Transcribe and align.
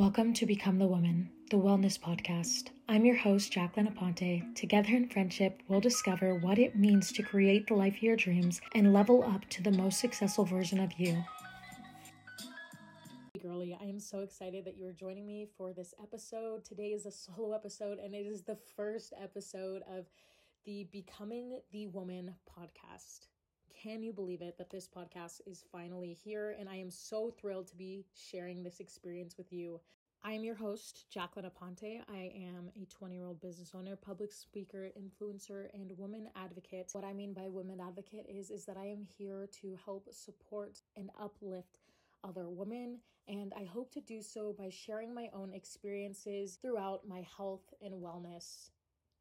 Welcome 0.00 0.32
to 0.32 0.46
Become 0.46 0.78
the 0.78 0.86
Woman, 0.86 1.28
the 1.50 1.58
Wellness 1.58 2.00
Podcast. 2.00 2.70
I'm 2.88 3.04
your 3.04 3.16
host, 3.16 3.52
Jacqueline 3.52 3.86
Aponte. 3.86 4.54
Together 4.54 4.88
in 4.96 5.10
friendship, 5.10 5.60
we'll 5.68 5.82
discover 5.82 6.36
what 6.36 6.58
it 6.58 6.74
means 6.74 7.12
to 7.12 7.22
create 7.22 7.66
the 7.66 7.74
life 7.74 7.96
of 7.96 8.02
your 8.02 8.16
dreams 8.16 8.62
and 8.74 8.94
level 8.94 9.22
up 9.22 9.44
to 9.50 9.62
the 9.62 9.70
most 9.70 10.00
successful 10.00 10.46
version 10.46 10.80
of 10.80 10.90
you. 10.96 11.22
Hey, 13.34 13.40
Girly, 13.42 13.76
I 13.78 13.84
am 13.84 14.00
so 14.00 14.20
excited 14.20 14.64
that 14.64 14.78
you 14.78 14.86
are 14.86 14.94
joining 14.94 15.26
me 15.26 15.48
for 15.58 15.74
this 15.74 15.92
episode. 16.02 16.64
Today 16.64 16.92
is 16.92 17.04
a 17.04 17.12
solo 17.12 17.52
episode, 17.52 17.98
and 17.98 18.14
it 18.14 18.24
is 18.26 18.40
the 18.40 18.56
first 18.74 19.12
episode 19.22 19.82
of 19.86 20.06
the 20.64 20.88
Becoming 20.90 21.60
the 21.72 21.88
Woman 21.88 22.34
podcast. 22.48 23.26
Can 23.82 24.02
you 24.02 24.12
believe 24.12 24.42
it 24.42 24.58
that 24.58 24.68
this 24.68 24.86
podcast 24.86 25.40
is 25.46 25.64
finally 25.72 26.12
here? 26.12 26.54
And 26.58 26.68
I 26.68 26.76
am 26.76 26.90
so 26.90 27.30
thrilled 27.30 27.68
to 27.68 27.76
be 27.76 28.04
sharing 28.14 28.62
this 28.62 28.78
experience 28.78 29.38
with 29.38 29.50
you. 29.54 29.80
I 30.22 30.32
am 30.32 30.44
your 30.44 30.54
host, 30.54 31.06
Jacqueline 31.10 31.46
Aponte. 31.50 32.02
I 32.12 32.30
am 32.36 32.70
a 32.76 32.84
20 32.84 33.14
year 33.14 33.24
old 33.24 33.40
business 33.40 33.72
owner, 33.74 33.96
public 33.96 34.32
speaker, 34.32 34.90
influencer, 35.00 35.68
and 35.72 35.90
woman 35.96 36.28
advocate. 36.36 36.90
What 36.92 37.04
I 37.04 37.14
mean 37.14 37.32
by 37.32 37.48
woman 37.48 37.80
advocate 37.80 38.26
is, 38.28 38.50
is 38.50 38.66
that 38.66 38.76
I 38.76 38.84
am 38.84 39.06
here 39.16 39.48
to 39.62 39.78
help 39.82 40.12
support 40.12 40.82
and 40.94 41.08
uplift 41.18 41.78
other 42.22 42.50
women, 42.50 42.98
and 43.28 43.54
I 43.58 43.64
hope 43.64 43.90
to 43.92 44.00
do 44.02 44.20
so 44.20 44.54
by 44.58 44.68
sharing 44.68 45.14
my 45.14 45.30
own 45.32 45.54
experiences 45.54 46.58
throughout 46.60 47.08
my 47.08 47.26
health 47.34 47.72
and 47.80 47.94
wellness 47.94 48.68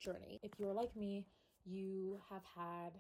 journey. 0.02 0.42
If 0.44 0.52
you're 0.60 0.74
like 0.74 0.98
me, 0.98 1.26
you 1.66 2.20
have 2.30 2.44
had 2.58 2.92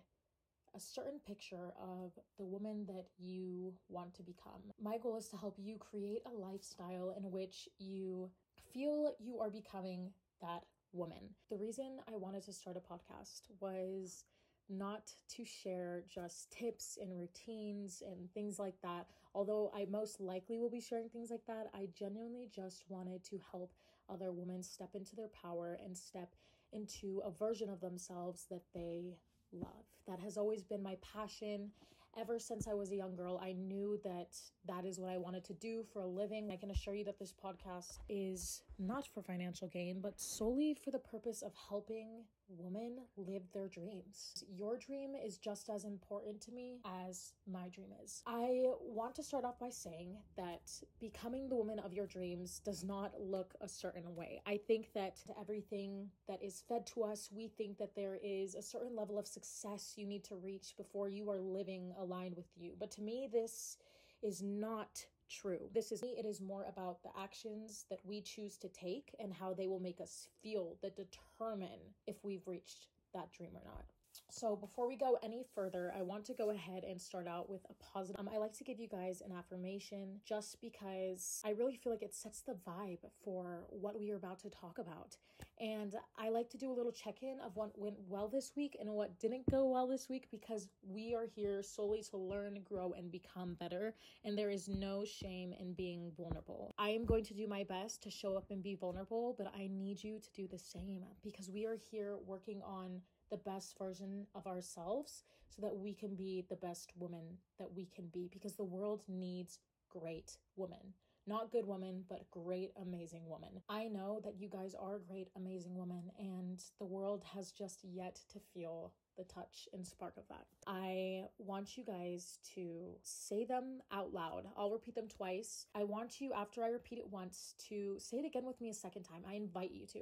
a 0.75 0.79
certain 0.79 1.19
picture 1.25 1.73
of 1.81 2.11
the 2.37 2.45
woman 2.45 2.85
that 2.87 3.07
you 3.17 3.73
want 3.87 4.13
to 4.15 4.23
become. 4.23 4.61
My 4.81 4.97
goal 4.97 5.17
is 5.17 5.27
to 5.29 5.37
help 5.37 5.55
you 5.57 5.77
create 5.77 6.21
a 6.25 6.37
lifestyle 6.37 7.13
in 7.17 7.31
which 7.31 7.67
you 7.77 8.29
feel 8.73 9.13
you 9.19 9.39
are 9.39 9.49
becoming 9.49 10.11
that 10.41 10.63
woman. 10.93 11.35
The 11.49 11.57
reason 11.57 11.99
I 12.11 12.15
wanted 12.15 12.43
to 12.45 12.53
start 12.53 12.77
a 12.77 12.93
podcast 12.93 13.41
was 13.59 14.23
not 14.69 15.11
to 15.35 15.43
share 15.43 16.03
just 16.13 16.51
tips 16.51 16.97
and 17.01 17.17
routines 17.17 18.03
and 18.05 18.31
things 18.33 18.59
like 18.59 18.79
that. 18.83 19.07
Although 19.33 19.71
I 19.75 19.85
most 19.89 20.21
likely 20.21 20.59
will 20.59 20.69
be 20.69 20.81
sharing 20.81 21.09
things 21.09 21.31
like 21.31 21.45
that, 21.47 21.67
I 21.73 21.87
genuinely 21.97 22.47
just 22.53 22.83
wanted 22.87 23.23
to 23.25 23.39
help 23.51 23.73
other 24.09 24.31
women 24.31 24.61
step 24.63 24.89
into 24.93 25.15
their 25.15 25.29
power 25.29 25.77
and 25.83 25.97
step 25.97 26.35
into 26.71 27.21
a 27.25 27.31
version 27.31 27.69
of 27.69 27.81
themselves 27.81 28.45
that 28.49 28.63
they 28.73 29.17
love. 29.53 29.85
That 30.07 30.19
has 30.19 30.37
always 30.37 30.63
been 30.63 30.83
my 30.83 30.97
passion. 31.01 31.71
Ever 32.17 32.39
since 32.39 32.67
I 32.67 32.73
was 32.73 32.91
a 32.91 32.95
young 32.95 33.15
girl, 33.15 33.39
I 33.41 33.53
knew 33.53 33.99
that 34.03 34.35
that 34.67 34.85
is 34.85 34.99
what 34.99 35.11
I 35.11 35.17
wanted 35.17 35.43
to 35.45 35.53
do 35.53 35.83
for 35.93 36.01
a 36.01 36.07
living. 36.07 36.49
I 36.51 36.57
can 36.57 36.71
assure 36.71 36.95
you 36.95 37.05
that 37.05 37.19
this 37.19 37.33
podcast 37.33 37.99
is 38.09 38.61
not 38.79 39.05
for 39.05 39.21
financial 39.21 39.67
gain, 39.67 39.99
but 40.01 40.19
solely 40.19 40.73
for 40.73 40.91
the 40.91 40.99
purpose 40.99 41.41
of 41.41 41.51
helping 41.67 42.23
women 42.47 42.99
live 43.17 43.43
their 43.53 43.67
dreams. 43.67 44.43
Your 44.49 44.77
dream 44.77 45.13
is 45.15 45.37
just 45.37 45.69
as 45.69 45.83
important 45.83 46.41
to 46.41 46.51
me 46.51 46.79
as 47.05 47.33
my 47.45 47.67
dream 47.69 47.89
is. 48.03 48.23
I 48.25 48.63
want 48.81 49.15
to 49.15 49.23
start 49.23 49.45
off 49.45 49.59
by 49.59 49.69
saying 49.69 50.15
that 50.37 50.71
becoming 50.99 51.47
the 51.47 51.55
woman 51.55 51.79
of 51.79 51.93
your 51.93 52.07
dreams 52.07 52.59
does 52.63 52.83
not 52.83 53.13
look 53.19 53.53
a 53.61 53.67
certain 53.67 54.15
way. 54.15 54.41
I 54.47 54.57
think 54.57 54.93
that 54.93 55.17
everything 55.39 56.09
that 56.27 56.41
is 56.41 56.63
fed 56.67 56.87
to 56.87 57.03
us, 57.03 57.29
we 57.31 57.49
think 57.49 57.77
that 57.77 57.95
there 57.95 58.17
is 58.23 58.55
a 58.55 58.61
certain 58.61 58.95
level 58.95 59.19
of 59.19 59.27
success 59.27 59.93
you 59.95 60.07
need 60.07 60.23
to 60.25 60.35
reach 60.35 60.73
before 60.77 61.09
you 61.09 61.29
are 61.29 61.39
living 61.39 61.93
aligned 61.99 62.35
with 62.35 62.49
you. 62.55 62.73
But 62.79 62.91
to 62.91 63.01
me, 63.01 63.27
this 63.31 63.77
is 64.21 64.41
not 64.41 65.05
true. 65.29 65.69
This 65.73 65.91
is 65.91 66.03
it 66.03 66.25
is 66.25 66.41
more 66.41 66.65
about 66.67 67.01
the 67.03 67.09
actions 67.19 67.85
that 67.89 67.99
we 68.05 68.21
choose 68.21 68.57
to 68.57 68.67
take 68.69 69.15
and 69.19 69.33
how 69.33 69.53
they 69.53 69.67
will 69.67 69.79
make 69.79 70.01
us 70.01 70.27
feel 70.41 70.77
that 70.81 70.95
determine 70.95 71.79
if 72.07 72.23
we've 72.23 72.47
reached 72.47 72.87
that 73.13 73.31
dream 73.31 73.51
or 73.55 73.63
not. 73.65 73.85
So, 74.31 74.55
before 74.55 74.87
we 74.87 74.95
go 74.95 75.17
any 75.23 75.43
further, 75.55 75.91
I 75.97 76.01
want 76.01 76.23
to 76.25 76.33
go 76.33 76.51
ahead 76.51 76.83
and 76.83 77.01
start 77.01 77.27
out 77.27 77.49
with 77.49 77.61
a 77.69 77.73
positive. 77.83 78.19
Um, 78.19 78.29
I 78.33 78.37
like 78.37 78.53
to 78.53 78.63
give 78.63 78.79
you 78.79 78.87
guys 78.87 79.21
an 79.25 79.31
affirmation 79.31 80.21
just 80.23 80.61
because 80.61 81.41
I 81.45 81.51
really 81.51 81.75
feel 81.75 81.91
like 81.91 82.03
it 82.03 82.13
sets 82.13 82.41
the 82.41 82.55
vibe 82.67 82.99
for 83.23 83.65
what 83.69 83.99
we 83.99 84.11
are 84.11 84.15
about 84.15 84.39
to 84.39 84.49
talk 84.49 84.77
about. 84.77 85.17
And 85.59 85.95
I 86.17 86.29
like 86.29 86.49
to 86.51 86.57
do 86.57 86.71
a 86.71 86.73
little 86.73 86.91
check 86.91 87.21
in 87.21 87.39
of 87.45 87.55
what 87.55 87.77
went 87.77 87.95
well 88.07 88.29
this 88.29 88.53
week 88.55 88.77
and 88.79 88.89
what 88.91 89.19
didn't 89.19 89.49
go 89.51 89.65
well 89.65 89.87
this 89.87 90.07
week 90.07 90.27
because 90.31 90.69
we 90.87 91.13
are 91.15 91.25
here 91.25 91.61
solely 91.61 92.01
to 92.03 92.17
learn, 92.17 92.59
grow, 92.63 92.93
and 92.93 93.11
become 93.11 93.55
better. 93.55 93.93
And 94.23 94.37
there 94.37 94.49
is 94.49 94.69
no 94.69 95.03
shame 95.03 95.53
in 95.59 95.73
being 95.73 96.11
vulnerable. 96.15 96.73
I 96.77 96.89
am 96.89 97.05
going 97.05 97.25
to 97.25 97.33
do 97.33 97.47
my 97.47 97.63
best 97.63 98.01
to 98.03 98.09
show 98.09 98.37
up 98.37 98.51
and 98.51 98.63
be 98.63 98.75
vulnerable, 98.75 99.35
but 99.37 99.51
I 99.53 99.67
need 99.69 100.01
you 100.01 100.19
to 100.19 100.29
do 100.33 100.47
the 100.47 100.59
same 100.59 101.03
because 101.23 101.49
we 101.49 101.65
are 101.65 101.77
here 101.91 102.15
working 102.25 102.61
on 102.61 103.01
the 103.29 103.37
best 103.37 103.77
version 103.77 104.25
of 104.35 104.47
ourselves 104.47 105.23
so 105.49 105.61
that 105.61 105.75
we 105.75 105.93
can 105.93 106.15
be 106.15 106.45
the 106.49 106.55
best 106.55 106.91
woman 106.97 107.37
that 107.57 107.73
we 107.73 107.87
can 107.93 108.07
be 108.07 108.29
because 108.31 108.55
the 108.55 108.63
world 108.63 109.03
needs 109.07 109.59
great 109.89 110.37
women. 110.55 110.93
Not 111.27 111.51
good 111.51 111.67
women, 111.67 112.03
but 112.09 112.29
great, 112.31 112.71
amazing 112.81 113.21
women. 113.27 113.61
I 113.69 113.87
know 113.87 114.19
that 114.23 114.39
you 114.39 114.49
guys 114.49 114.73
are 114.73 114.97
great, 114.97 115.27
amazing 115.35 115.75
women, 115.75 116.11
and 116.17 116.59
the 116.79 116.85
world 116.85 117.23
has 117.35 117.51
just 117.51 117.83
yet 117.83 118.19
to 118.33 118.39
feel 118.53 118.93
the 119.15 119.25
touch 119.25 119.67
and 119.73 119.85
spark 119.85 120.17
of 120.17 120.27
that. 120.29 120.45
I 120.65 121.25
want 121.37 121.77
you 121.77 121.83
guys 121.83 122.39
to 122.55 122.95
say 123.03 123.45
them 123.45 123.81
out 123.91 124.11
loud. 124.11 124.47
I'll 124.57 124.71
repeat 124.71 124.95
them 124.95 125.07
twice. 125.07 125.67
I 125.75 125.83
want 125.83 126.19
you, 126.19 126.33
after 126.33 126.63
I 126.63 126.69
repeat 126.69 126.97
it 126.97 127.09
once, 127.11 127.53
to 127.69 127.97
say 127.99 128.17
it 128.17 128.25
again 128.25 128.45
with 128.45 128.59
me 128.59 128.69
a 128.69 128.73
second 128.73 129.03
time. 129.03 129.21
I 129.29 129.35
invite 129.35 129.71
you 129.71 129.85
to. 129.87 129.99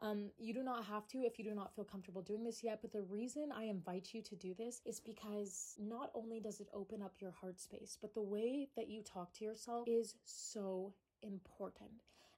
Um, 0.00 0.30
you 0.38 0.52
do 0.52 0.62
not 0.62 0.84
have 0.84 1.08
to 1.08 1.18
if 1.24 1.38
you 1.38 1.44
do 1.44 1.54
not 1.54 1.74
feel 1.74 1.84
comfortable 1.84 2.20
doing 2.20 2.44
this 2.44 2.62
yet, 2.62 2.80
but 2.82 2.92
the 2.92 3.02
reason 3.02 3.48
I 3.54 3.64
invite 3.64 4.10
you 4.12 4.22
to 4.22 4.36
do 4.36 4.54
this 4.54 4.82
is 4.84 5.00
because 5.00 5.74
not 5.78 6.10
only 6.14 6.38
does 6.38 6.60
it 6.60 6.68
open 6.74 7.00
up 7.02 7.14
your 7.18 7.30
heart 7.30 7.60
space, 7.60 7.96
but 8.00 8.12
the 8.12 8.22
way 8.22 8.68
that 8.76 8.88
you 8.88 9.02
talk 9.02 9.32
to 9.34 9.44
yourself 9.44 9.88
is 9.88 10.16
so 10.24 10.92
important. 11.22 11.92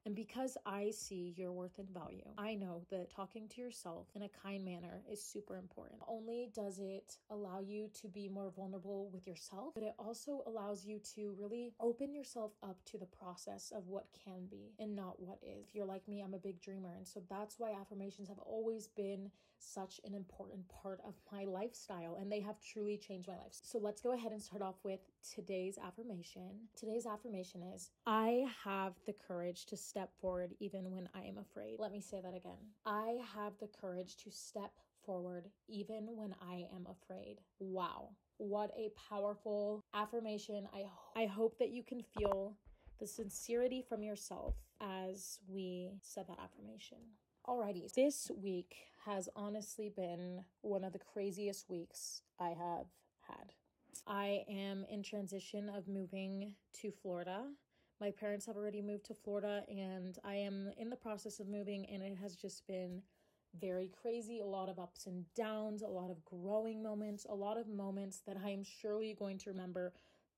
And 0.09 0.17
because 0.17 0.57
I 0.65 0.91
see 0.91 1.35
your 1.37 1.53
worth 1.53 1.79
and 1.79 1.91
value, 1.91 2.25
I 2.39 2.55
know 2.55 2.81
that 2.91 3.11
talking 3.15 3.47
to 3.47 3.61
yourself 3.61 4.07
in 4.15 4.23
a 4.23 4.29
kind 4.43 4.65
manner 4.65 5.03
is 5.13 5.23
super 5.23 5.59
important. 5.59 6.01
Not 6.01 6.09
only 6.09 6.49
does 6.55 6.79
it 6.79 7.19
allow 7.29 7.61
you 7.61 7.91
to 8.01 8.09
be 8.09 8.27
more 8.27 8.51
vulnerable 8.57 9.11
with 9.13 9.27
yourself, 9.27 9.75
but 9.75 9.83
it 9.83 9.93
also 9.99 10.43
allows 10.47 10.87
you 10.87 10.99
to 11.15 11.37
really 11.39 11.75
open 11.79 12.15
yourself 12.15 12.53
up 12.63 12.79
to 12.87 12.97
the 12.97 13.05
process 13.05 13.71
of 13.71 13.87
what 13.89 14.07
can 14.25 14.47
be 14.51 14.73
and 14.79 14.97
not 14.97 15.21
what 15.21 15.41
is. 15.43 15.67
If 15.69 15.75
you're 15.75 15.85
like 15.85 16.09
me, 16.09 16.23
I'm 16.23 16.33
a 16.33 16.39
big 16.39 16.63
dreamer. 16.63 16.95
And 16.97 17.07
so 17.07 17.21
that's 17.29 17.59
why 17.59 17.75
affirmations 17.79 18.29
have 18.29 18.39
always 18.39 18.87
been 18.87 19.31
such 19.59 20.01
an 20.05 20.15
important 20.15 20.69
part 20.69 21.01
of 21.07 21.15
my 21.33 21.45
lifestyle 21.45 22.17
and 22.21 22.31
they 22.31 22.41
have 22.41 22.61
truly 22.61 22.97
changed 22.97 23.29
my 23.29 23.35
life. 23.35 23.53
So 23.63 23.79
let's 23.79 24.01
go 24.01 24.13
ahead 24.13 24.33
and 24.33 24.43
start 24.43 24.63
off 24.63 24.77
with 24.83 25.01
today's 25.35 25.79
affirmation. 25.79 26.69
Today's 26.77 27.07
affirmation 27.07 27.63
is 27.75 27.91
I 28.07 28.47
have 28.65 28.95
the 29.07 29.15
courage 29.15 29.67
to 29.67 29.77
step 29.77 30.11
forward 30.21 30.53
even 30.61 30.91
when 30.91 31.09
I 31.15 31.23
am 31.23 31.39
afraid. 31.39 31.77
Let 31.79 31.93
me 31.93 32.01
say 32.01 32.21
that 32.21 32.35
again. 32.35 32.59
I 32.87 33.19
have 33.35 33.53
the 33.61 33.69
courage 33.69 34.17
to 34.19 34.31
step 34.31 34.73
forward 35.05 35.49
even 35.69 36.17
when 36.17 36.35
I 36.47 36.67
am 36.75 36.87
afraid. 36.91 37.39
Wow. 37.59 38.11
What 38.39 38.71
a 38.77 38.91
powerful 39.11 39.85
affirmation. 39.95 40.69
I 40.73 40.83
ho- 40.83 41.13
I 41.17 41.27
hope 41.27 41.59
that 41.59 41.71
you 41.71 41.83
can 41.83 42.03
feel 42.03 42.57
the 42.99 43.07
sincerity 43.07 43.83
from 43.83 44.03
yourself 44.03 44.55
as 44.81 45.41
we 45.49 45.91
said 46.03 46.27
that 46.29 46.39
affirmation. 46.39 46.99
Alrighty, 47.47 47.93
this 47.95 48.31
week 48.43 48.77
has 49.09 49.29
honestly 49.35 49.91
been 49.95 50.45
one 50.61 50.85
of 50.85 50.93
the 50.93 50.99
craziest 50.99 51.69
weeks 51.71 52.21
I 52.39 52.49
have 52.49 52.87
had. 53.27 53.55
I 54.07 54.45
am 54.49 54.85
in 54.91 55.03
transition 55.03 55.71
of 55.71 55.89
moving 55.89 56.53
to 56.81 56.91
Florida. 56.91 57.45
My 58.01 58.11
parents 58.11 58.47
have 58.47 58.57
already 58.57 58.83
moved 58.83 59.07
to 59.07 59.15
Florida, 59.15 59.63
and 59.69 60.19
I 60.25 60.35
am 60.35 60.71
in 60.77 60.91
the 60.91 60.97
process 60.97 61.41
of 61.41 61.49
moving, 61.49 61.87
and 61.87 62.03
it 62.03 62.17
has 62.21 62.37
just 62.37 62.67
been 62.67 63.03
very 63.59 63.91
crazy. 64.01 64.41
A 64.41 64.47
lot 64.47 64.69
of 64.69 64.79
ups 64.79 65.07
and 65.07 65.25
downs, 65.35 65.83
a 65.83 65.89
lot 65.89 66.11
of 66.11 66.23
growing 66.25 66.83
moments, 66.83 67.27
a 67.29 67.35
lot 67.35 67.59
of 67.59 67.67
moments 67.67 68.23
that 68.27 68.37
I 68.45 68.51
am 68.51 68.63
surely 68.63 69.17
going 69.19 69.39
to 69.39 69.51
remember 69.51 69.95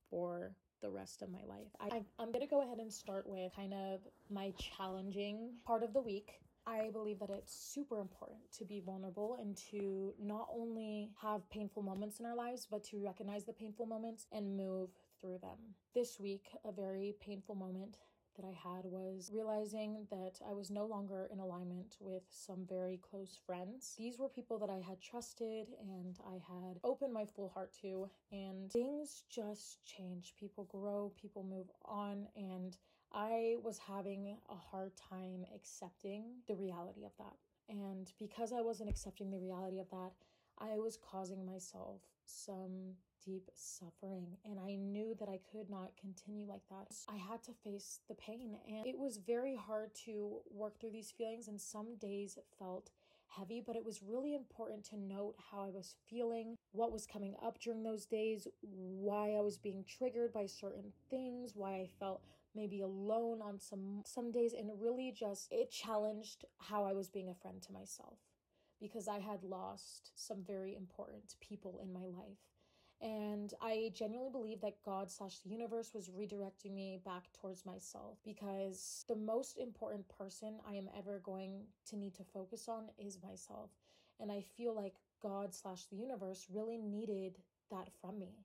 for 0.08 0.52
the 0.80 0.90
rest 0.90 1.22
of 1.22 1.30
my 1.30 1.42
life. 1.46 1.68
I, 1.80 2.02
I'm 2.18 2.32
going 2.32 2.46
to 2.46 2.50
go 2.50 2.62
ahead 2.62 2.78
and 2.78 2.92
start 2.92 3.28
with 3.28 3.54
kind 3.54 3.74
of 3.74 4.00
my 4.30 4.52
challenging 4.76 5.54
part 5.66 5.82
of 5.82 5.92
the 5.92 6.00
week. 6.00 6.40
I 6.70 6.90
believe 6.90 7.18
that 7.18 7.30
it's 7.30 7.52
super 7.52 8.00
important 8.00 8.38
to 8.58 8.64
be 8.64 8.80
vulnerable 8.80 9.36
and 9.40 9.56
to 9.72 10.14
not 10.20 10.48
only 10.54 11.10
have 11.20 11.48
painful 11.50 11.82
moments 11.82 12.20
in 12.20 12.26
our 12.26 12.36
lives, 12.36 12.66
but 12.70 12.84
to 12.84 13.02
recognize 13.02 13.44
the 13.44 13.52
painful 13.52 13.86
moments 13.86 14.26
and 14.30 14.56
move 14.56 14.90
through 15.20 15.38
them. 15.38 15.58
This 15.94 16.20
week, 16.20 16.46
a 16.64 16.70
very 16.70 17.16
painful 17.20 17.56
moment 17.56 17.98
that 18.36 18.46
I 18.46 18.52
had 18.52 18.84
was 18.84 19.30
realizing 19.34 20.06
that 20.10 20.40
I 20.48 20.52
was 20.52 20.70
no 20.70 20.86
longer 20.86 21.28
in 21.32 21.40
alignment 21.40 21.96
with 21.98 22.22
some 22.30 22.64
very 22.68 22.98
close 22.98 23.38
friends. 23.44 23.94
These 23.98 24.18
were 24.18 24.28
people 24.28 24.58
that 24.60 24.70
I 24.70 24.78
had 24.78 25.00
trusted 25.00 25.66
and 25.80 26.18
I 26.24 26.34
had 26.34 26.78
opened 26.84 27.12
my 27.12 27.26
full 27.26 27.48
heart 27.48 27.72
to, 27.82 28.08
and 28.30 28.70
things 28.70 29.24
just 29.28 29.84
change. 29.84 30.34
People 30.38 30.64
grow, 30.70 31.12
people 31.20 31.42
move 31.42 31.70
on, 31.84 32.28
and 32.36 32.76
I 33.12 33.56
was 33.62 33.78
having 33.78 34.36
a 34.48 34.54
hard 34.54 34.92
time 34.96 35.44
accepting 35.54 36.24
the 36.46 36.54
reality 36.54 37.04
of 37.04 37.12
that. 37.18 37.36
And 37.68 38.12
because 38.18 38.52
I 38.52 38.60
wasn't 38.60 38.90
accepting 38.90 39.30
the 39.30 39.38
reality 39.38 39.78
of 39.80 39.90
that, 39.90 40.12
I 40.58 40.76
was 40.78 40.98
causing 40.98 41.46
myself 41.46 42.02
some 42.24 42.94
deep 43.24 43.50
suffering 43.54 44.36
and 44.44 44.58
I 44.58 44.76
knew 44.76 45.14
that 45.18 45.28
I 45.28 45.40
could 45.52 45.68
not 45.68 45.92
continue 46.00 46.46
like 46.46 46.62
that. 46.70 46.94
I 47.08 47.16
had 47.16 47.42
to 47.44 47.52
face 47.52 48.00
the 48.08 48.14
pain 48.14 48.56
and 48.66 48.86
it 48.86 48.98
was 48.98 49.18
very 49.18 49.56
hard 49.56 49.94
to 50.06 50.38
work 50.50 50.80
through 50.80 50.92
these 50.92 51.10
feelings 51.10 51.48
and 51.48 51.60
some 51.60 51.96
days 51.96 52.38
felt 52.58 52.90
heavy, 53.36 53.62
but 53.64 53.76
it 53.76 53.84
was 53.84 54.02
really 54.02 54.34
important 54.34 54.84
to 54.86 54.96
note 54.96 55.34
how 55.50 55.60
I 55.60 55.70
was 55.70 55.94
feeling, 56.08 56.56
what 56.72 56.92
was 56.92 57.06
coming 57.06 57.34
up 57.42 57.58
during 57.60 57.82
those 57.82 58.06
days, 58.06 58.46
why 58.60 59.34
I 59.34 59.40
was 59.40 59.58
being 59.58 59.84
triggered 59.84 60.32
by 60.32 60.46
certain 60.46 60.92
things, 61.08 61.52
why 61.54 61.74
I 61.74 61.88
felt 61.98 62.22
maybe 62.54 62.80
alone 62.80 63.40
on 63.40 63.60
some 63.60 64.02
some 64.04 64.32
days 64.32 64.54
and 64.54 64.68
really 64.80 65.12
just 65.12 65.52
it 65.52 65.70
challenged 65.70 66.44
how 66.58 66.84
I 66.84 66.92
was 66.92 67.08
being 67.08 67.28
a 67.28 67.34
friend 67.34 67.62
to 67.62 67.72
myself 67.72 68.18
because 68.80 69.06
I 69.06 69.20
had 69.20 69.44
lost 69.44 70.10
some 70.16 70.42
very 70.44 70.74
important 70.74 71.36
people 71.40 71.78
in 71.82 71.92
my 71.92 72.06
life. 72.06 72.49
And 73.02 73.54
I 73.62 73.92
genuinely 73.94 74.30
believe 74.30 74.60
that 74.60 74.82
God 74.84 75.10
slash 75.10 75.38
the 75.38 75.48
universe 75.48 75.92
was 75.94 76.10
redirecting 76.10 76.74
me 76.74 77.00
back 77.02 77.32
towards 77.40 77.64
myself 77.64 78.18
because 78.24 79.06
the 79.08 79.16
most 79.16 79.56
important 79.56 80.06
person 80.18 80.60
I 80.68 80.74
am 80.74 80.90
ever 80.96 81.18
going 81.24 81.62
to 81.88 81.96
need 81.96 82.14
to 82.16 82.24
focus 82.24 82.68
on 82.68 82.84
is 82.98 83.18
myself. 83.22 83.70
And 84.20 84.30
I 84.30 84.42
feel 84.54 84.74
like 84.74 84.96
God 85.22 85.54
slash 85.54 85.86
the 85.86 85.96
universe 85.96 86.46
really 86.52 86.76
needed 86.76 87.38
that 87.70 87.88
from 88.02 88.18
me 88.18 88.44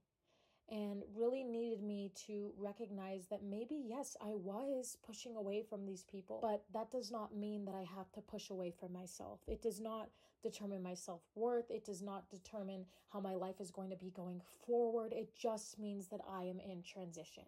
and 0.69 1.03
really 1.13 1.43
needed 1.43 1.83
me 1.83 2.11
to 2.27 2.51
recognize 2.57 3.27
that 3.27 3.43
maybe, 3.43 3.83
yes, 3.85 4.17
I 4.21 4.33
was 4.33 4.97
pushing 5.05 5.35
away 5.35 5.63
from 5.63 5.85
these 5.85 6.03
people, 6.03 6.39
but 6.41 6.63
that 6.73 6.91
does 6.91 7.11
not 7.11 7.35
mean 7.35 7.65
that 7.65 7.75
I 7.75 7.85
have 7.95 8.11
to 8.13 8.21
push 8.21 8.49
away 8.49 8.71
from 8.71 8.93
myself. 8.93 9.41
It 9.47 9.61
does 9.61 9.79
not 9.79 10.09
determine 10.43 10.83
my 10.83 10.93
self 10.93 11.21
worth. 11.35 11.69
It 11.69 11.85
does 11.85 12.01
not 12.01 12.29
determine 12.29 12.85
how 13.09 13.19
my 13.19 13.33
life 13.33 13.59
is 13.59 13.71
going 13.71 13.89
to 13.89 13.95
be 13.95 14.11
going 14.11 14.41
forward. 14.65 15.13
It 15.13 15.35
just 15.35 15.79
means 15.79 16.07
that 16.09 16.21
I 16.29 16.43
am 16.43 16.59
in 16.59 16.83
transition, 16.83 17.43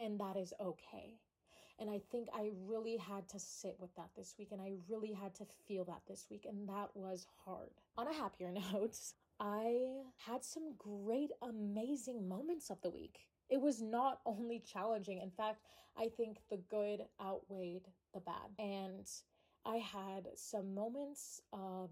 and 0.00 0.18
that 0.20 0.36
is 0.36 0.52
okay. 0.60 1.18
And 1.78 1.88
I 1.88 2.00
think 2.10 2.28
I 2.34 2.50
really 2.66 2.96
had 2.96 3.28
to 3.28 3.38
sit 3.38 3.76
with 3.78 3.94
that 3.96 4.10
this 4.16 4.34
week 4.36 4.48
and 4.50 4.60
I 4.60 4.72
really 4.88 5.12
had 5.12 5.34
to 5.36 5.46
feel 5.66 5.84
that 5.84 6.02
this 6.08 6.26
week. 6.28 6.44
And 6.48 6.68
that 6.68 6.88
was 6.94 7.26
hard. 7.44 7.70
On 7.96 8.08
a 8.08 8.12
happier 8.12 8.50
note, 8.72 8.96
I 9.38 10.02
had 10.16 10.44
some 10.44 10.74
great, 10.76 11.30
amazing 11.42 12.28
moments 12.28 12.70
of 12.70 12.80
the 12.82 12.90
week. 12.90 13.20
It 13.48 13.60
was 13.60 13.80
not 13.80 14.20
only 14.26 14.60
challenging. 14.60 15.20
In 15.20 15.30
fact, 15.30 15.62
I 15.96 16.08
think 16.16 16.38
the 16.50 16.60
good 16.68 17.02
outweighed 17.22 17.86
the 18.12 18.20
bad. 18.20 18.50
And 18.58 19.08
I 19.64 19.76
had 19.76 20.28
some 20.34 20.74
moments 20.74 21.40
of 21.52 21.90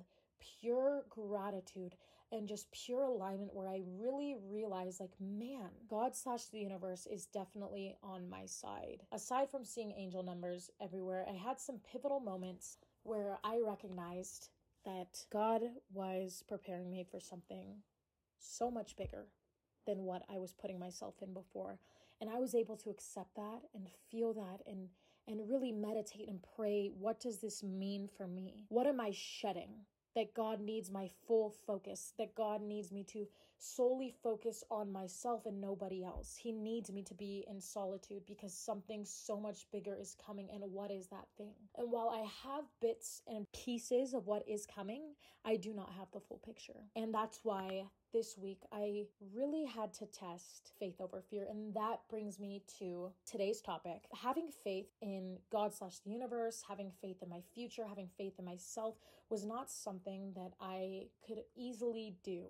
pure 0.61 1.05
gratitude 1.09 1.95
and 2.33 2.49
just 2.49 2.71
pure 2.73 3.05
alignment 3.05 3.55
where 3.55 3.69
I 3.69 3.83
really 3.99 4.37
realized, 4.51 5.01
like, 5.01 5.15
man, 5.21 5.71
God 5.89 6.17
slash 6.17 6.47
the 6.47 6.59
universe 6.59 7.07
is 7.07 7.27
definitely 7.27 7.97
on 8.03 8.29
my 8.29 8.47
side. 8.47 9.03
Aside 9.13 9.51
from 9.51 9.65
seeing 9.65 9.93
angel 9.93 10.23
numbers 10.23 10.71
everywhere, 10.81 11.25
I 11.29 11.35
had 11.35 11.61
some 11.61 11.81
pivotal 11.91 12.21
moments 12.21 12.79
where 13.05 13.39
I 13.45 13.61
recognized 13.65 14.49
that 14.85 15.25
God 15.33 15.63
was 15.93 16.43
preparing 16.49 16.91
me 16.91 17.07
for 17.09 17.21
something 17.21 17.83
so 18.39 18.71
much 18.71 18.97
bigger 18.97 19.27
than 19.87 20.05
what 20.05 20.23
I 20.29 20.39
was 20.39 20.53
putting 20.53 20.79
myself 20.79 21.15
in 21.23 21.33
before. 21.33 21.79
And 22.21 22.31
I 22.31 22.39
was 22.39 22.55
able 22.55 22.77
to 22.79 22.91
accept 22.91 23.37
that 23.37 23.61
and 23.75 23.89
feel 24.11 24.33
that 24.35 24.61
and 24.67 24.89
and 25.29 25.49
really 25.51 25.73
meditate 25.73 26.29
and 26.29 26.39
pray, 26.55 26.91
what 26.97 27.19
does 27.19 27.39
this 27.39 27.61
mean 27.63 28.09
for 28.17 28.29
me? 28.29 28.65
What 28.69 28.87
am 28.87 29.01
I 29.01 29.11
shedding? 29.13 29.87
That 30.17 30.35
God 30.35 30.61
needs 30.61 30.91
my 30.91 31.11
full 31.29 31.55
focus, 31.67 32.13
that 32.19 32.35
God 32.35 32.63
needs 32.63 32.91
me 32.91 33.05
to 33.13 33.27
solely 33.59 34.15
focus 34.23 34.65
on 34.71 34.93
myself 34.93 35.47
and 35.47 35.61
nobody 35.61 36.05
else. 36.05 36.37
He 36.37 36.53
needs 36.53 36.91
me 36.91 37.03
to 37.03 37.15
be 37.15 37.45
in 37.49 37.61
solitude 37.61 38.23
because 38.27 38.53
something 38.53 39.05
so 39.05 39.39
much 39.39 39.67
bigger 39.73 39.97
is 39.99 40.17
coming. 40.25 40.49
And 40.53 40.63
what 40.73 40.91
is 40.91 41.09
that 41.09 41.27
thing? 41.37 41.55
And 41.77 41.91
while 41.91 42.11
I 42.11 42.27
have 42.47 42.65
bits 42.81 43.23
and 43.27 43.47
pieces 43.53 44.15
of 44.15 44.27
what 44.27 44.47
is 44.49 44.67
coming, 44.67 45.15
I 45.45 45.57
do 45.57 45.73
not 45.73 45.91
have 45.99 46.09
the 46.13 46.21
full 46.21 46.41
picture. 46.45 46.85
And 46.95 47.15
that's 47.15 47.41
why 47.43 47.85
this 48.13 48.39
week, 48.39 48.63
I 48.73 49.05
really 49.35 49.67
had 49.67 49.93
to 49.95 50.07
test 50.07 50.73
faith 50.79 51.01
over 51.01 51.21
fear. 51.21 51.47
And 51.51 51.75
that 51.75 52.01
brings 52.09 52.39
me 52.39 52.63
to 52.79 53.11
today's 53.31 53.61
topic 53.61 54.05
having 54.15 54.49
faith 54.65 54.87
in 55.03 55.37
God 55.51 55.75
slash 55.75 55.99
the 55.99 56.11
universe, 56.11 56.65
having 56.67 56.91
faith 57.03 57.23
in 57.23 57.29
my 57.29 57.43
future, 57.55 57.85
having 57.87 58.09
faith 58.17 58.35
in 58.39 58.45
myself 58.45 58.95
was 59.29 59.45
not 59.45 59.71
something 59.71 60.33
that 60.35 60.53
I 60.61 61.09
could 61.27 61.41
easily 61.57 62.17
do 62.25 62.47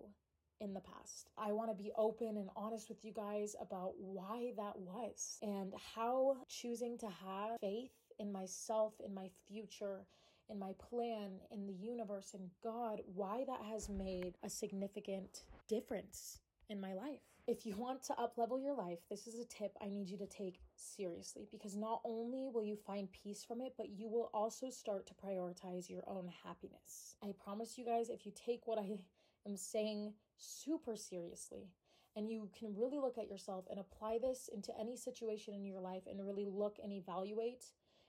in 0.61 0.75
the 0.75 0.81
past. 0.81 1.31
I 1.37 1.53
want 1.53 1.71
to 1.71 1.83
be 1.83 1.93
open 1.97 2.37
and 2.37 2.49
honest 2.57 2.89
with 2.89 3.05
you 3.05 3.13
guys 3.13 3.55
about 3.61 3.93
why 3.99 4.53
that 4.57 4.79
was 4.79 5.39
and 5.43 5.73
how 5.95 6.37
choosing 6.49 6.99
to 6.99 7.07
have 7.07 7.61
faith 7.61 7.93
in 8.19 8.33
myself, 8.33 8.95
in 9.05 9.15
my 9.15 9.31
future, 9.47 10.07
in 10.49 10.59
my 10.59 10.73
plan, 10.79 11.41
in 11.51 11.67
the 11.67 11.73
universe, 11.73 12.35
in 12.35 12.51
God, 12.63 13.01
why 13.15 13.45
that 13.47 13.61
has 13.71 13.89
made 13.89 14.35
a 14.43 14.51
significant 14.51 15.43
difference 15.69 16.41
in 16.69 16.81
my 16.81 16.95
life. 16.95 17.21
If 17.47 17.65
you 17.65 17.77
want 17.77 18.03
to 18.05 18.15
uplevel 18.15 18.61
your 18.61 18.75
life, 18.75 18.99
this 19.09 19.29
is 19.29 19.39
a 19.39 19.45
tip 19.45 19.77
I 19.81 19.89
need 19.89 20.09
you 20.09 20.19
to 20.19 20.27
take 20.27 20.59
seriously 20.75 21.47
because 21.53 21.77
not 21.77 22.01
only 22.05 22.49
will 22.53 22.65
you 22.65 22.77
find 22.77 23.09
peace 23.13 23.45
from 23.45 23.61
it, 23.61 23.75
but 23.77 23.91
you 23.91 24.09
will 24.09 24.31
also 24.35 24.69
start 24.69 25.07
to 25.07 25.15
prioritize 25.15 25.89
your 25.89 26.03
own 26.09 26.29
happiness. 26.45 27.15
I 27.23 27.33
promise 27.45 27.79
you 27.79 27.85
guys, 27.85 28.09
if 28.09 28.27
you 28.27 28.33
take 28.35 28.67
what 28.67 28.79
I 28.79 28.99
am 29.47 29.57
saying 29.57 30.13
super 30.37 30.97
seriously, 30.97 31.71
and 32.15 32.31
you 32.31 32.49
can 32.59 32.75
really 32.75 32.99
look 32.99 33.19
at 33.19 33.29
yourself 33.29 33.67
and 33.71 33.79
apply 33.79 34.19
this 34.21 34.49
into 34.53 34.73
any 34.79 34.97
situation 34.97 35.55
in 35.55 35.65
your 35.65 35.81
life 35.81 36.03
and 36.11 36.25
really 36.25 36.47
look 36.47 36.79
and 36.83 36.93
evaluate 36.93 37.65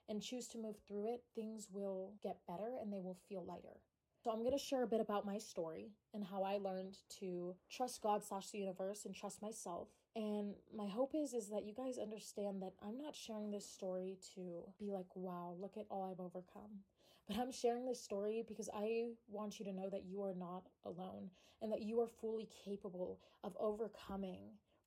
and 0.09 0.21
choose 0.21 0.47
to 0.47 0.57
move 0.57 0.77
through 0.88 1.13
it, 1.13 1.24
things 1.35 1.68
will 1.71 2.13
get 2.24 2.38
better 2.47 2.77
and 2.81 2.91
they 2.91 3.01
will 3.01 3.18
feel 3.27 3.45
lighter. 3.45 3.81
So 4.24 4.31
I'm 4.31 4.39
going 4.39 4.57
to 4.57 4.63
share 4.63 4.83
a 4.83 4.88
bit 4.88 5.01
about 5.01 5.25
my 5.25 5.38
story 5.38 5.91
and 6.13 6.24
how 6.24 6.44
I 6.44 6.57
learned 6.57 6.97
to 7.19 7.56
trust 7.69 8.01
God 8.01 8.24
slash 8.24 8.50
the 8.50 8.57
universe 8.57 9.06
and 9.06 9.13
trust 9.13 9.41
myself. 9.41 9.89
And 10.15 10.56
my 10.75 10.88
hope 10.88 11.13
is 11.13 11.33
is 11.33 11.50
that 11.50 11.65
you 11.65 11.73
guys 11.73 11.97
understand 11.97 12.62
that 12.62 12.73
I'm 12.81 12.97
not 12.97 13.15
sharing 13.15 13.51
this 13.51 13.69
story 13.69 14.18
to 14.35 14.63
be 14.80 14.91
like, 14.91 15.15
wow, 15.15 15.56
look 15.59 15.77
at 15.77 15.85
all 15.89 16.09
I've 16.09 16.19
overcome. 16.19 16.80
But 17.27 17.38
I'm 17.38 17.51
sharing 17.51 17.85
this 17.85 18.01
story 18.01 18.44
because 18.47 18.69
I 18.73 19.09
want 19.28 19.59
you 19.59 19.66
to 19.66 19.73
know 19.73 19.90
that 19.90 20.06
you 20.06 20.23
are 20.23 20.33
not 20.33 20.63
alone 20.85 21.30
and 21.61 21.71
that 21.71 21.81
you 21.81 21.99
are 21.99 22.07
fully 22.07 22.47
capable 22.66 23.19
of 23.44 23.56
overcoming 23.59 24.44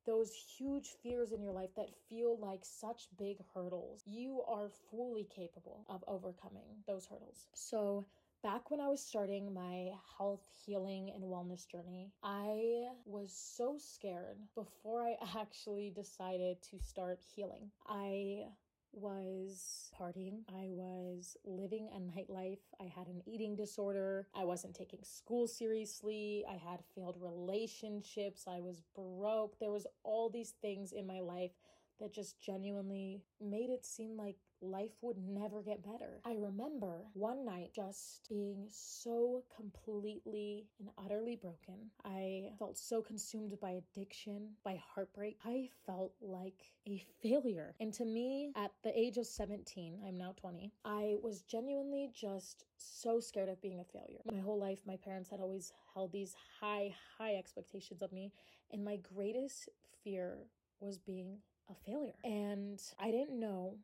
those 0.07 0.33
huge 0.33 0.89
fears 1.03 1.33
in 1.33 1.43
your 1.43 1.53
life 1.53 1.75
that 1.77 1.91
feel 2.09 2.39
like 2.39 2.61
such 2.65 3.09
big 3.19 3.37
hurdles. 3.55 4.03
You 4.07 4.43
are 4.49 4.71
fully 4.91 5.29
capable 5.35 5.85
of 5.89 6.03
overcoming 6.09 6.83
those 6.87 7.07
hurdles. 7.07 7.47
So, 7.55 8.07
Back 8.43 8.71
when 8.71 8.81
I 8.81 8.89
was 8.89 9.03
starting 9.03 9.53
my 9.53 9.91
health, 10.17 10.47
healing, 10.65 11.11
and 11.15 11.23
wellness 11.25 11.69
journey, 11.69 12.11
I 12.23 12.89
was 13.05 13.35
so 13.35 13.77
scared 13.77 14.39
before 14.55 15.03
I 15.03 15.17
actually 15.39 15.91
decided 15.91 16.63
to 16.71 16.79
start 16.79 17.21
healing. 17.35 17.71
I 17.87 18.47
was 18.93 19.91
partying. 19.99 20.41
I 20.49 20.67
was 20.69 21.37
living 21.45 21.89
a 21.95 21.99
nightlife. 21.99 22.59
I 22.81 22.85
had 22.85 23.07
an 23.07 23.23
eating 23.27 23.57
disorder. 23.57 24.27
I 24.35 24.45
wasn't 24.45 24.75
taking 24.75 25.01
school 25.03 25.47
seriously. 25.47 26.45
I 26.49 26.55
had 26.55 26.81
failed 26.95 27.17
relationships. 27.21 28.45
I 28.47 28.61
was 28.61 28.83
broke. 28.95 29.59
There 29.59 29.71
was 29.71 29.87
all 30.03 30.29
these 30.29 30.55
things 30.63 30.93
in 30.93 31.07
my 31.07 31.21
life 31.21 31.53
that 32.01 32.13
just 32.13 32.41
genuinely 32.41 33.23
made 33.41 33.71
it 33.71 33.85
seem 33.85 34.17
like 34.17 34.37
life 34.63 34.93
would 35.03 35.17
never 35.19 35.63
get 35.63 35.83
better. 35.83 36.21
I 36.25 36.35
remember 36.35 37.07
one 37.15 37.45
night 37.45 37.71
just 37.75 38.27
being 38.29 38.67
so 38.71 39.45
completely 39.55 40.67
and 40.79 40.91
utterly 41.03 41.37
broken. 41.37 41.91
I 42.05 42.51
felt 42.59 42.79
so 42.79 43.03
consumed 43.03 43.59
by 43.61 43.81
addiction, 43.83 44.51
by 44.65 44.81
heartbreak. 44.95 45.39
I 45.45 45.69
felt 45.87 46.13
like 46.21 46.73
a 46.87 47.03
failure. 47.23 47.75
And 47.81 47.93
to 47.95 48.05
me, 48.05 48.53
at 48.57 48.73
the 48.83 48.99
age 48.99 49.17
of 49.17 49.27
17, 49.27 50.01
I'm 50.07 50.19
now 50.19 50.35
20, 50.37 50.73
I 50.85 51.17
was 51.23 51.43
genuinely 51.43 52.11
just 52.15 52.65
so 52.77 53.21
scared 53.21 53.49
of 53.49 53.61
being 53.61 53.81
a 53.81 53.85
failure. 53.85 54.21
My 54.31 54.39
whole 54.39 54.59
life, 54.59 54.81
my 54.87 54.97
parents 54.97 55.31
had 55.31 55.41
always 55.41 55.73
held 55.95 56.13
these 56.13 56.35
high, 56.61 56.95
high 57.19 57.35
expectations 57.35 58.03
of 58.03 58.13
me. 58.13 58.33
And 58.73 58.85
my 58.85 58.97
greatest 58.97 59.69
fear 60.05 60.39
was 60.81 60.99
being 60.99 61.39
a 61.71 61.75
failure. 61.75 62.15
And 62.25 62.81
I 62.99 63.11
didn't 63.11 63.39
know 63.39 63.77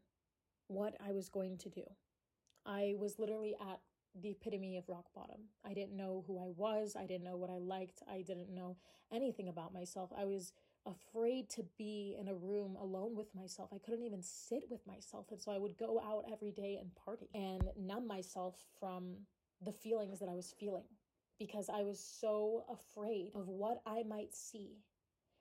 what 0.68 0.94
I 1.06 1.12
was 1.12 1.28
going 1.28 1.58
to 1.58 1.70
do. 1.70 1.84
I 2.64 2.94
was 2.98 3.18
literally 3.18 3.54
at 3.60 3.80
the 4.20 4.30
epitome 4.30 4.76
of 4.76 4.88
rock 4.88 5.06
bottom. 5.14 5.40
I 5.64 5.74
didn't 5.74 5.96
know 5.96 6.24
who 6.26 6.38
I 6.38 6.50
was. 6.56 6.96
I 6.98 7.06
didn't 7.06 7.24
know 7.24 7.36
what 7.36 7.50
I 7.50 7.58
liked. 7.58 8.02
I 8.10 8.22
didn't 8.22 8.54
know 8.54 8.76
anything 9.12 9.48
about 9.48 9.74
myself. 9.74 10.10
I 10.16 10.24
was 10.24 10.52
afraid 10.86 11.50
to 11.50 11.64
be 11.76 12.16
in 12.18 12.28
a 12.28 12.34
room 12.34 12.76
alone 12.80 13.16
with 13.16 13.34
myself. 13.34 13.70
I 13.74 13.78
couldn't 13.78 14.04
even 14.04 14.22
sit 14.22 14.64
with 14.70 14.86
myself. 14.86 15.26
And 15.30 15.40
so 15.40 15.52
I 15.52 15.58
would 15.58 15.76
go 15.76 16.00
out 16.00 16.24
every 16.32 16.52
day 16.52 16.78
and 16.80 16.94
party 16.94 17.28
and 17.34 17.62
numb 17.76 18.06
myself 18.06 18.56
from 18.78 19.16
the 19.62 19.72
feelings 19.72 20.20
that 20.20 20.28
I 20.28 20.34
was 20.34 20.54
feeling 20.58 20.84
because 21.38 21.68
I 21.68 21.82
was 21.82 22.00
so 22.00 22.64
afraid 22.70 23.32
of 23.34 23.48
what 23.48 23.80
I 23.86 24.02
might 24.02 24.34
see 24.34 24.78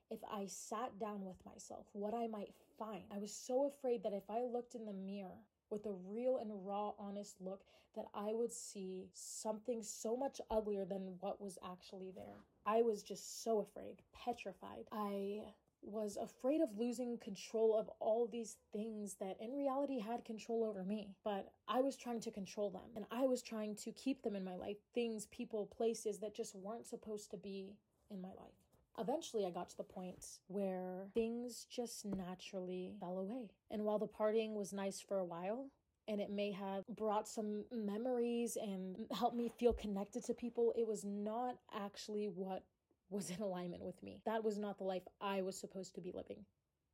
if 0.10 0.20
I 0.32 0.46
sat 0.46 1.00
down 1.00 1.26
with 1.26 1.38
myself, 1.46 1.88
what 1.94 2.14
I 2.14 2.28
might 2.28 2.54
find. 2.78 3.04
I 3.14 3.18
was 3.18 3.34
so 3.34 3.66
afraid 3.66 4.04
that 4.04 4.14
if 4.14 4.30
I 4.30 4.42
looked 4.42 4.76
in 4.76 4.86
the 4.86 4.94
mirror 4.94 5.40
with 5.70 5.86
a 5.86 5.96
real 6.08 6.38
and 6.38 6.52
raw, 6.66 6.92
honest 7.00 7.36
look, 7.42 7.64
that 7.96 8.06
I 8.14 8.34
would 8.34 8.52
see 8.52 9.10
something 9.14 9.82
so 9.82 10.16
much 10.16 10.42
uglier 10.52 10.86
than 10.86 11.16
what 11.22 11.42
was 11.42 11.58
actually 11.64 12.12
there. 12.16 12.44
I 12.66 12.82
was 12.82 13.04
just 13.04 13.44
so 13.44 13.60
afraid, 13.60 14.02
petrified. 14.14 14.86
I 14.92 15.42
was 15.82 16.18
afraid 16.18 16.62
of 16.62 16.78
losing 16.78 17.18
control 17.20 17.78
of 17.78 17.90
all 18.00 18.28
these 18.28 18.58
things 18.74 19.16
that 19.20 19.38
in 19.40 19.54
reality 19.54 20.00
had 20.00 20.26
control 20.26 20.64
over 20.64 20.84
me. 20.84 21.16
But 21.24 21.52
I 21.68 21.82
was 21.82 21.96
trying 21.96 22.22
to 22.22 22.32
control 22.32 22.70
them 22.70 22.90
and 22.96 23.06
I 23.12 23.28
was 23.28 23.42
trying 23.42 23.76
to 23.78 23.92
keep 23.92 24.24
them 24.24 24.36
in 24.36 24.44
my 24.44 24.56
life. 24.56 24.78
Things, 24.94 25.28
people, 25.28 25.68
places 25.68 26.20
that 26.20 26.36
just 26.36 26.56
weren't 26.56 26.88
supposed 26.88 27.32
to 27.32 27.38
be 27.38 27.78
in 28.10 28.22
my 28.22 28.30
life. 28.30 28.65
Eventually, 28.98 29.46
I 29.46 29.52
got 29.52 29.70
to 29.70 29.78
the 29.78 29.84
point 29.84 30.26
where 30.48 31.08
things 31.14 31.66
just 31.70 32.06
naturally 32.06 32.94
fell 33.00 33.18
away. 33.18 33.50
And 33.70 33.84
while 33.84 34.00
the 34.00 34.08
partying 34.08 34.54
was 34.54 34.74
nice 34.74 35.02
for 35.02 35.18
a 35.18 35.26
while, 35.26 35.68
and 36.08 36.22
it 36.22 36.30
may 36.30 36.52
have 36.52 36.86
brought 36.88 37.28
some 37.28 37.66
memories 37.72 38.58
and 38.62 38.96
helped 39.12 39.36
me 39.36 39.52
feel 39.58 39.74
connected 39.74 40.24
to 40.26 40.34
people, 40.34 40.74
it 40.78 40.88
was 40.88 41.04
not 41.04 41.58
actually 41.74 42.28
what 42.28 42.64
was 43.10 43.30
in 43.30 43.42
alignment 43.42 43.84
with 43.84 44.02
me. 44.04 44.20
That 44.26 44.44
was 44.44 44.58
not 44.58 44.78
the 44.78 44.84
life 44.84 45.04
I 45.20 45.42
was 45.42 45.58
supposed 45.58 45.96
to 45.96 46.02
be 46.02 46.12
living. 46.14 46.46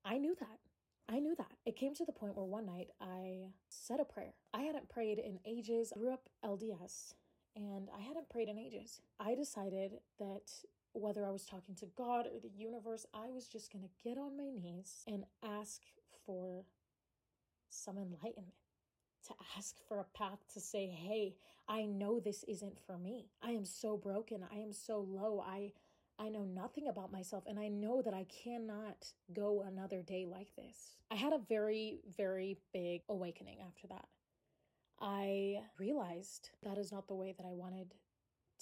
I 0.05 0.17
knew 0.17 0.35
that. 0.39 0.59
I 1.09 1.19
knew 1.19 1.35
that. 1.37 1.51
It 1.65 1.75
came 1.75 1.93
to 1.95 2.05
the 2.05 2.11
point 2.11 2.35
where 2.35 2.45
one 2.45 2.65
night 2.65 2.87
I 3.01 3.49
said 3.69 3.99
a 3.99 4.05
prayer. 4.05 4.33
I 4.53 4.61
hadn't 4.61 4.89
prayed 4.89 5.19
in 5.19 5.39
ages. 5.45 5.91
I 5.95 5.99
grew 5.99 6.13
up 6.13 6.29
LDS 6.45 7.15
and 7.55 7.89
I 7.97 8.01
hadn't 8.01 8.29
prayed 8.29 8.49
in 8.49 8.57
ages. 8.57 9.01
I 9.19 9.35
decided 9.35 9.99
that 10.19 10.51
whether 10.93 11.25
I 11.25 11.31
was 11.31 11.45
talking 11.45 11.75
to 11.75 11.85
God 11.97 12.25
or 12.27 12.39
the 12.39 12.51
universe, 12.55 13.05
I 13.13 13.29
was 13.29 13.47
just 13.47 13.71
going 13.71 13.83
to 13.83 13.89
get 14.03 14.17
on 14.17 14.37
my 14.37 14.49
knees 14.49 15.03
and 15.07 15.25
ask 15.43 15.81
for 16.25 16.65
some 17.69 17.97
enlightenment, 17.97 18.53
to 19.27 19.33
ask 19.57 19.75
for 19.87 19.99
a 19.99 20.17
path 20.17 20.39
to 20.53 20.59
say, 20.59 20.87
hey, 20.87 21.35
I 21.67 21.83
know 21.83 22.19
this 22.19 22.43
isn't 22.47 22.79
for 22.85 22.97
me. 22.97 23.29
I 23.41 23.51
am 23.51 23.65
so 23.65 23.95
broken. 23.95 24.43
I 24.51 24.57
am 24.57 24.73
so 24.73 24.99
low. 24.99 25.43
I 25.45 25.71
I 26.19 26.29
know 26.29 26.43
nothing 26.43 26.87
about 26.87 27.11
myself 27.11 27.45
and 27.47 27.59
I 27.59 27.67
know 27.67 28.03
that 28.03 28.13
I 28.13 28.25
cannot 28.25 29.07
go 29.33 29.63
another 29.65 30.03
day 30.03 30.27
like 30.29 30.55
this. 30.55 30.97
I 31.09 31.15
had 31.15 31.33
a 31.33 31.39
very, 31.49 31.99
very 32.15 32.57
big 32.73 33.01
awakening 33.09 33.57
after 33.65 33.87
that. 33.87 34.05
I 35.01 35.63
realized 35.79 36.51
that 36.63 36.77
is 36.77 36.91
not 36.91 37.07
the 37.07 37.15
way 37.15 37.33
that 37.35 37.45
I 37.45 37.53
wanted 37.53 37.95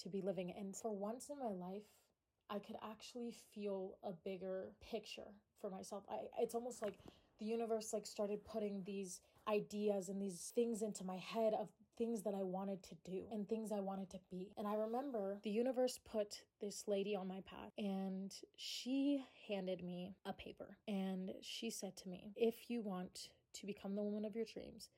to 0.03 0.09
be 0.09 0.21
living. 0.21 0.53
And 0.57 0.75
for 0.75 0.91
once 0.91 1.29
in 1.29 1.37
my 1.37 1.51
life, 1.51 1.83
I 2.49 2.59
could 2.59 2.77
actually 2.81 3.33
feel 3.53 3.97
a 4.03 4.11
bigger 4.11 4.71
picture 4.81 5.35
for 5.59 5.69
myself. 5.69 6.03
I 6.09 6.41
it's 6.41 6.55
almost 6.55 6.81
like 6.81 6.95
the 7.39 7.45
universe 7.45 7.93
like 7.93 8.05
started 8.05 8.43
putting 8.43 8.83
these 8.85 9.21
ideas 9.47 10.09
and 10.09 10.21
these 10.21 10.51
things 10.55 10.81
into 10.81 11.03
my 11.03 11.17
head 11.17 11.53
of 11.53 11.69
things 11.97 12.23
that 12.23 12.33
I 12.33 12.43
wanted 12.43 12.81
to 12.83 12.95
do 13.05 13.23
and 13.31 13.47
things 13.47 13.71
I 13.71 13.81
wanted 13.81 14.09
to 14.11 14.19
be. 14.31 14.53
And 14.57 14.65
I 14.65 14.75
remember 14.75 15.39
the 15.43 15.49
universe 15.49 15.99
put 16.09 16.41
this 16.61 16.85
lady 16.87 17.15
on 17.15 17.27
my 17.27 17.41
path 17.45 17.73
and 17.77 18.33
she 18.55 19.25
handed 19.47 19.83
me 19.83 20.15
a 20.25 20.33
paper 20.33 20.77
and 20.87 21.31
she 21.41 21.69
said 21.69 21.97
to 21.97 22.09
me, 22.09 22.33
If 22.35 22.69
you 22.69 22.81
want 22.81 23.29
to 23.53 23.65
become 23.65 23.95
the 23.95 24.03
woman 24.03 24.25
of 24.25 24.35
your 24.35 24.45
dreams, 24.45 24.89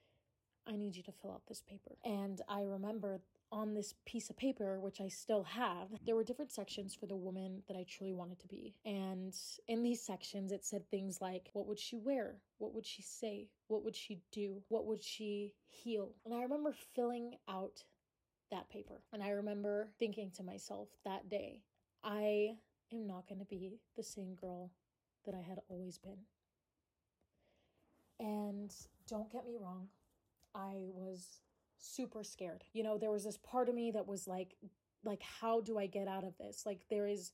I 0.68 0.76
need 0.76 0.96
you 0.96 1.04
to 1.04 1.12
fill 1.12 1.32
out 1.32 1.42
this 1.48 1.62
paper. 1.62 1.98
And 2.06 2.42
I 2.48 2.62
remember 2.62 3.22
on 3.52 3.74
this 3.74 3.94
piece 4.06 4.30
of 4.30 4.38
paper, 4.38 4.80
which 4.80 5.02
I 5.02 5.10
still 5.10 5.44
have, 5.44 5.90
there 6.06 6.16
were 6.16 6.24
different 6.24 6.52
sections 6.52 6.96
for 6.96 7.06
the 7.06 7.16
woman 7.16 7.64
that 7.68 7.76
I 7.76 7.86
truly 7.90 8.14
wanted 8.14 8.40
to 8.40 8.48
be. 8.48 8.76
And 8.86 9.36
in 9.68 9.84
these 9.84 10.02
sections, 10.02 10.52
it 10.52 10.64
said 10.64 10.90
things 10.90 11.20
like, 11.20 11.50
what 11.54 11.68
would 11.68 11.80
she 11.80 11.98
wear? 11.98 12.36
What 12.60 12.74
would 12.74 12.86
she 12.86 13.02
say? 13.02 13.50
What 13.68 13.84
would 13.84 13.96
she 13.96 14.22
do? 14.32 14.62
What 14.70 14.86
would 14.86 15.04
she 15.04 15.54
heal? 15.68 16.14
And 16.26 16.34
I 16.34 16.44
remember 16.44 16.74
filling 16.96 17.36
out 17.50 17.84
that 18.52 18.70
paper. 18.70 19.02
And 19.12 19.22
I 19.22 19.30
remember 19.30 19.90
thinking 20.00 20.32
to 20.36 20.44
myself 20.44 20.90
that 21.04 21.30
day, 21.30 21.62
I 22.04 22.56
am 22.94 23.08
not 23.08 23.28
going 23.28 23.40
to 23.40 23.46
be 23.46 23.80
the 23.98 24.04
same 24.04 24.36
girl 24.36 24.72
that 25.26 25.36
I 25.36 25.42
had 25.42 25.60
always 25.70 25.98
been. 25.98 26.20
And 28.20 28.74
don't 29.08 29.32
get 29.32 29.46
me 29.46 29.56
wrong, 29.60 29.88
I 30.56 30.76
was 30.94 31.42
super 31.78 32.24
scared. 32.24 32.64
You 32.74 32.84
know, 32.84 32.98
there 32.98 33.12
was 33.12 33.24
this 33.24 33.38
part 33.38 33.70
of 33.70 33.76
me 33.76 33.92
that 33.92 34.08
was 34.08 34.28
like 34.28 34.56
like 35.04 35.22
how 35.22 35.62
do 35.62 35.78
I 35.78 35.88
get 35.88 36.08
out 36.08 36.24
of 36.24 36.38
this? 36.38 36.64
Like 36.66 36.82
there 36.90 37.08
is 37.08 37.32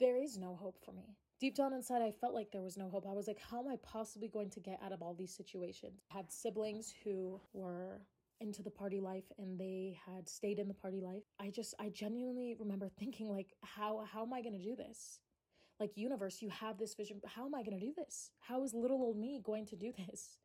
there 0.00 0.22
is 0.22 0.38
no 0.38 0.54
hope 0.54 0.78
for 0.84 0.92
me. 0.92 1.16
Deep 1.40 1.54
down 1.54 1.72
inside 1.72 2.02
I 2.02 2.10
felt 2.10 2.34
like 2.34 2.50
there 2.50 2.62
was 2.62 2.76
no 2.76 2.88
hope. 2.88 3.06
I 3.08 3.12
was 3.12 3.26
like 3.26 3.40
how 3.40 3.60
am 3.60 3.68
I 3.68 3.76
possibly 3.82 4.28
going 4.28 4.50
to 4.50 4.60
get 4.60 4.80
out 4.84 4.92
of 4.92 5.02
all 5.02 5.14
these 5.14 5.34
situations? 5.34 6.00
I 6.12 6.16
had 6.16 6.30
siblings 6.30 6.94
who 7.04 7.40
were 7.52 8.02
into 8.40 8.62
the 8.62 8.70
party 8.70 9.00
life 9.00 9.24
and 9.38 9.58
they 9.58 9.98
had 10.06 10.28
stayed 10.28 10.58
in 10.58 10.68
the 10.68 10.74
party 10.74 11.00
life. 11.00 11.24
I 11.40 11.50
just 11.50 11.74
I 11.80 11.88
genuinely 11.88 12.54
remember 12.58 12.88
thinking 12.98 13.28
like 13.28 13.54
how 13.62 14.04
how 14.10 14.22
am 14.22 14.32
I 14.32 14.42
going 14.42 14.58
to 14.58 14.64
do 14.64 14.76
this? 14.76 15.20
Like 15.80 15.96
universe, 15.96 16.42
you 16.42 16.48
have 16.48 16.76
this 16.76 16.94
vision, 16.94 17.20
how 17.24 17.46
am 17.46 17.54
I 17.54 17.62
going 17.62 17.78
to 17.78 17.86
do 17.86 17.92
this? 17.96 18.32
How 18.40 18.64
is 18.64 18.74
little 18.74 19.00
old 19.00 19.16
me 19.16 19.40
going 19.44 19.64
to 19.66 19.76
do 19.76 19.92
this? 19.96 20.38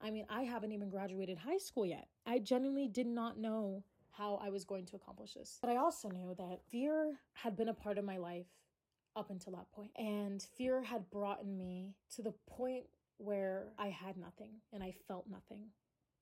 I 0.00 0.10
mean, 0.10 0.26
I 0.30 0.42
haven't 0.42 0.72
even 0.72 0.88
graduated 0.88 1.38
high 1.38 1.58
school 1.58 1.84
yet. 1.84 2.08
I 2.26 2.38
genuinely 2.38 2.88
did 2.88 3.06
not 3.06 3.38
know 3.38 3.84
how 4.10 4.40
I 4.42 4.50
was 4.50 4.64
going 4.64 4.86
to 4.86 4.96
accomplish 4.96 5.34
this. 5.34 5.58
But 5.60 5.70
I 5.70 5.76
also 5.76 6.08
knew 6.08 6.34
that 6.36 6.60
fear 6.70 7.20
had 7.34 7.56
been 7.56 7.68
a 7.68 7.74
part 7.74 7.98
of 7.98 8.04
my 8.04 8.16
life 8.16 8.46
up 9.16 9.30
until 9.30 9.52
that 9.52 9.70
point. 9.72 9.90
And 9.96 10.42
fear 10.42 10.82
had 10.82 11.10
brought 11.10 11.46
me 11.46 11.94
to 12.16 12.22
the 12.22 12.34
point 12.48 12.84
where 13.18 13.72
I 13.78 13.88
had 13.88 14.16
nothing 14.16 14.50
and 14.72 14.82
I 14.82 14.94
felt 15.06 15.26
nothing 15.28 15.66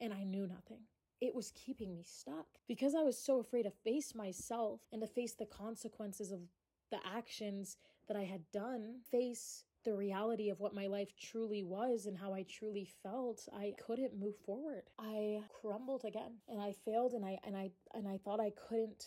and 0.01 0.13
I 0.13 0.25
knew 0.25 0.47
nothing. 0.47 0.81
It 1.21 1.35
was 1.35 1.53
keeping 1.55 1.95
me 1.95 2.05
stuck 2.07 2.47
because 2.69 2.95
I 2.95 3.03
was 3.03 3.19
so 3.19 3.41
afraid 3.41 3.65
to 3.65 3.71
face 3.71 4.15
myself 4.15 4.81
and 4.93 5.01
to 5.01 5.07
face 5.07 5.35
the 5.35 5.47
consequences 5.47 6.31
of 6.31 6.41
the 6.91 6.99
actions 7.05 7.77
that 8.07 8.17
I 8.17 8.25
had 8.25 8.43
done, 8.53 9.01
face 9.11 9.65
the 9.85 9.95
reality 9.95 10.51
of 10.51 10.61
what 10.61 10.75
my 10.75 10.87
life 10.87 11.13
truly 11.21 11.63
was 11.63 12.07
and 12.07 12.17
how 12.17 12.35
I 12.35 12.45
truly 12.49 12.89
felt, 13.03 13.49
I 13.53 13.75
couldn't 13.85 14.19
move 14.19 14.37
forward. 14.45 14.83
I 14.99 15.43
crumbled 15.61 16.05
again 16.05 16.35
and 16.49 16.61
I 16.61 16.73
failed 16.85 17.13
and 17.13 17.25
I 17.25 17.39
and 17.45 17.57
I 17.57 17.71
and 17.95 18.07
I 18.09 18.19
thought 18.19 18.41
I 18.41 18.53
couldn't 18.69 19.05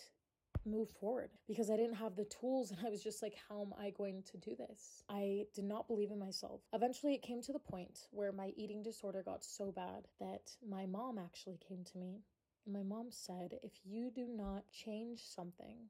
move 0.65 0.89
forward 0.99 1.31
because 1.47 1.71
I 1.71 1.75
didn't 1.75 1.95
have 1.95 2.15
the 2.15 2.25
tools 2.25 2.71
and 2.71 2.79
I 2.85 2.89
was 2.89 3.03
just 3.03 3.21
like 3.21 3.33
how 3.49 3.61
am 3.61 3.73
I 3.79 3.91
going 3.91 4.23
to 4.31 4.37
do 4.37 4.55
this? 4.55 5.03
I 5.09 5.45
did 5.53 5.65
not 5.65 5.87
believe 5.87 6.11
in 6.11 6.19
myself. 6.19 6.61
Eventually 6.73 7.15
it 7.15 7.23
came 7.23 7.41
to 7.41 7.53
the 7.53 7.59
point 7.59 8.07
where 8.11 8.31
my 8.31 8.51
eating 8.55 8.83
disorder 8.83 9.23
got 9.23 9.43
so 9.43 9.71
bad 9.71 10.07
that 10.19 10.51
my 10.67 10.85
mom 10.85 11.17
actually 11.17 11.59
came 11.67 11.83
to 11.83 11.97
me. 11.97 12.21
And 12.65 12.75
my 12.75 12.83
mom 12.83 13.07
said, 13.09 13.59
"If 13.63 13.79
you 13.83 14.11
do 14.11 14.27
not 14.27 14.69
change 14.71 15.23
something, 15.23 15.89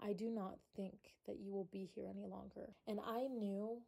I 0.00 0.12
do 0.12 0.30
not 0.30 0.58
think 0.74 1.14
that 1.26 1.38
you 1.38 1.52
will 1.52 1.68
be 1.72 1.88
here 1.94 2.06
any 2.08 2.26
longer. 2.26 2.74
And 2.86 3.00
I 3.06 3.26
knew 3.28 3.80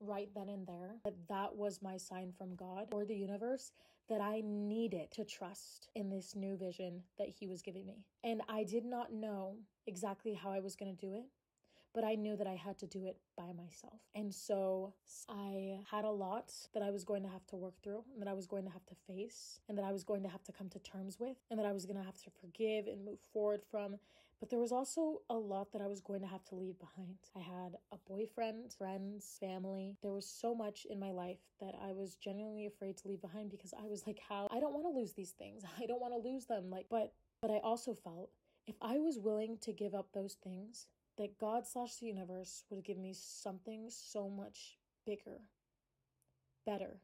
right 0.00 0.28
then 0.34 0.48
and 0.48 0.66
there 0.66 0.94
that 1.04 1.28
that 1.28 1.56
was 1.56 1.82
my 1.82 1.96
sign 1.96 2.32
from 2.36 2.54
God 2.54 2.86
or 2.92 3.04
the 3.04 3.16
universe 3.16 3.72
that 4.08 4.20
I 4.20 4.42
needed 4.44 5.10
to 5.12 5.24
trust 5.24 5.88
in 5.94 6.08
this 6.08 6.34
new 6.36 6.56
vision 6.56 7.02
that 7.18 7.28
He 7.28 7.46
was 7.46 7.62
giving 7.62 7.84
me. 7.84 8.04
And 8.24 8.42
I 8.48 8.64
did 8.64 8.84
not 8.84 9.12
know 9.12 9.56
exactly 9.86 10.34
how 10.34 10.50
I 10.50 10.60
was 10.60 10.76
going 10.76 10.94
to 10.94 11.06
do 11.06 11.14
it, 11.14 11.24
but 11.94 12.04
I 12.04 12.14
knew 12.14 12.36
that 12.36 12.46
I 12.46 12.54
had 12.54 12.78
to 12.78 12.86
do 12.86 13.06
it 13.06 13.18
by 13.36 13.52
myself. 13.52 14.00
And 14.14 14.32
so 14.32 14.94
I 15.28 15.80
had 15.90 16.04
a 16.04 16.10
lot 16.10 16.52
that 16.74 16.82
I 16.82 16.90
was 16.90 17.04
going 17.04 17.22
to 17.24 17.28
have 17.28 17.46
to 17.48 17.56
work 17.56 17.74
through, 17.82 18.04
and 18.12 18.22
that 18.22 18.28
I 18.30 18.34
was 18.34 18.46
going 18.46 18.64
to 18.64 18.70
have 18.70 18.86
to 18.86 18.94
face, 19.06 19.60
and 19.68 19.76
that 19.76 19.84
I 19.84 19.92
was 19.92 20.04
going 20.04 20.22
to 20.22 20.28
have 20.28 20.44
to 20.44 20.52
come 20.52 20.68
to 20.70 20.78
terms 20.78 21.18
with, 21.18 21.36
and 21.50 21.58
that 21.58 21.66
I 21.66 21.72
was 21.72 21.84
going 21.84 21.98
to 21.98 22.04
have 22.04 22.18
to 22.22 22.30
forgive 22.40 22.86
and 22.86 23.04
move 23.04 23.18
forward 23.32 23.62
from. 23.70 23.96
But 24.40 24.50
there 24.50 24.58
was 24.60 24.70
also 24.70 25.22
a 25.28 25.34
lot 25.34 25.72
that 25.72 25.82
I 25.82 25.88
was 25.88 26.00
going 26.00 26.20
to 26.20 26.26
have 26.28 26.44
to 26.46 26.54
leave 26.54 26.78
behind. 26.78 27.16
I 27.34 27.40
had 27.40 27.76
a 27.90 27.96
boyfriend, 28.08 28.72
friends, 28.72 29.36
family. 29.40 29.96
There 30.00 30.12
was 30.12 30.28
so 30.28 30.54
much 30.54 30.86
in 30.88 31.00
my 31.00 31.10
life 31.10 31.38
that 31.60 31.74
I 31.82 31.92
was 31.92 32.14
genuinely 32.14 32.66
afraid 32.66 32.96
to 32.98 33.08
leave 33.08 33.20
behind 33.20 33.50
because 33.50 33.74
I 33.74 33.88
was 33.88 34.06
like, 34.06 34.20
how? 34.28 34.46
I 34.52 34.60
don't 34.60 34.72
want 34.72 34.86
to 34.86 35.00
lose 35.00 35.12
these 35.12 35.32
things. 35.32 35.64
I 35.80 35.86
don't 35.86 36.00
want 36.00 36.14
to 36.14 36.28
lose 36.28 36.46
them. 36.46 36.70
Like, 36.70 36.86
but, 36.88 37.12
but 37.42 37.50
I 37.50 37.58
also 37.58 37.94
felt 37.94 38.30
if 38.68 38.76
I 38.80 38.98
was 38.98 39.18
willing 39.18 39.58
to 39.62 39.72
give 39.72 39.94
up 39.94 40.12
those 40.12 40.36
things, 40.44 40.86
that 41.16 41.38
God 41.38 41.66
slash 41.66 41.96
the 41.96 42.06
universe 42.06 42.64
would 42.70 42.84
give 42.84 42.98
me 42.98 43.12
something 43.12 43.86
so 43.90 44.28
much 44.28 44.78
bigger, 45.04 45.40
better, 46.64 47.00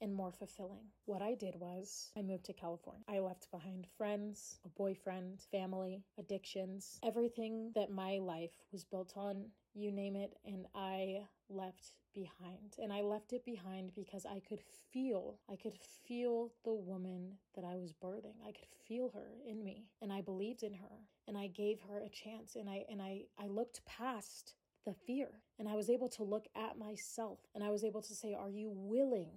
and 0.00 0.14
more 0.14 0.32
fulfilling. 0.32 0.86
What 1.06 1.22
I 1.22 1.34
did 1.34 1.56
was 1.56 2.10
I 2.16 2.22
moved 2.22 2.44
to 2.46 2.52
California. 2.52 3.04
I 3.08 3.18
left 3.18 3.50
behind 3.50 3.86
friends, 3.96 4.58
a 4.64 4.68
boyfriend, 4.68 5.40
family, 5.50 6.04
addictions, 6.18 6.98
everything 7.02 7.72
that 7.74 7.90
my 7.90 8.18
life 8.18 8.52
was 8.72 8.84
built 8.84 9.12
on, 9.16 9.46
you 9.74 9.90
name 9.92 10.16
it, 10.16 10.36
and 10.44 10.66
I 10.74 11.22
left 11.48 11.92
behind. 12.14 12.74
And 12.78 12.92
I 12.92 13.02
left 13.02 13.32
it 13.32 13.44
behind 13.44 13.92
because 13.94 14.26
I 14.26 14.40
could 14.40 14.60
feel, 14.92 15.38
I 15.48 15.56
could 15.56 15.78
feel 16.06 16.52
the 16.64 16.74
woman 16.74 17.38
that 17.54 17.64
I 17.64 17.76
was 17.76 17.92
birthing. 17.92 18.34
I 18.46 18.52
could 18.52 18.68
feel 18.86 19.10
her 19.14 19.28
in 19.46 19.62
me 19.64 19.86
and 20.02 20.12
I 20.12 20.20
believed 20.20 20.62
in 20.62 20.74
her 20.74 21.06
and 21.28 21.38
I 21.38 21.46
gave 21.46 21.80
her 21.82 22.00
a 22.00 22.08
chance 22.08 22.56
and 22.56 22.68
I 22.68 22.84
and 22.90 23.00
I 23.00 23.22
I 23.38 23.46
looked 23.46 23.84
past 23.86 24.54
the 24.84 24.94
fear 24.94 25.28
and 25.58 25.68
I 25.68 25.76
was 25.76 25.88
able 25.90 26.08
to 26.08 26.24
look 26.24 26.46
at 26.56 26.78
myself 26.78 27.38
and 27.54 27.62
I 27.62 27.70
was 27.70 27.84
able 27.84 28.02
to 28.02 28.14
say, 28.14 28.34
"Are 28.34 28.50
you 28.50 28.70
willing? 28.70 29.30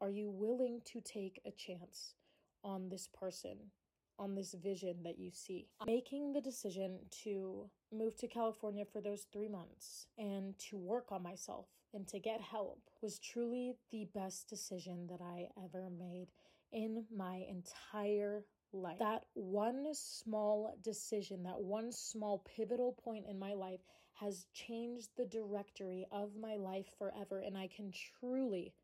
Are 0.00 0.10
you 0.10 0.30
willing 0.30 0.80
to 0.86 1.00
take 1.00 1.40
a 1.44 1.50
chance 1.50 2.14
on 2.62 2.88
this 2.88 3.08
person?" 3.08 3.70
On 4.18 4.34
this 4.34 4.52
vision 4.52 5.02
that 5.04 5.18
you 5.18 5.30
see, 5.30 5.66
making 5.86 6.34
the 6.34 6.42
decision 6.42 6.98
to 7.22 7.70
move 7.90 8.16
to 8.16 8.28
California 8.28 8.84
for 8.84 9.00
those 9.00 9.22
three 9.32 9.48
months 9.48 10.08
and 10.18 10.58
to 10.58 10.76
work 10.76 11.10
on 11.10 11.22
myself 11.22 11.68
and 11.94 12.06
to 12.08 12.18
get 12.18 12.42
help 12.42 12.82
was 13.00 13.18
truly 13.18 13.78
the 13.90 14.04
best 14.14 14.46
decision 14.46 15.06
that 15.06 15.22
I 15.22 15.48
ever 15.64 15.88
made 15.88 16.28
in 16.70 17.06
my 17.10 17.46
entire 17.48 18.44
life. 18.72 18.98
That 18.98 19.24
one 19.34 19.88
small 19.94 20.76
decision, 20.82 21.42
that 21.44 21.60
one 21.60 21.90
small 21.90 22.44
pivotal 22.56 22.92
point 22.92 23.24
in 23.26 23.38
my 23.38 23.54
life 23.54 23.80
has 24.12 24.44
changed 24.52 25.08
the 25.16 25.24
directory 25.24 26.06
of 26.12 26.36
my 26.36 26.56
life 26.56 26.86
forever. 26.98 27.40
And 27.40 27.56
I 27.56 27.68
can 27.68 27.90
truly, 28.20 28.74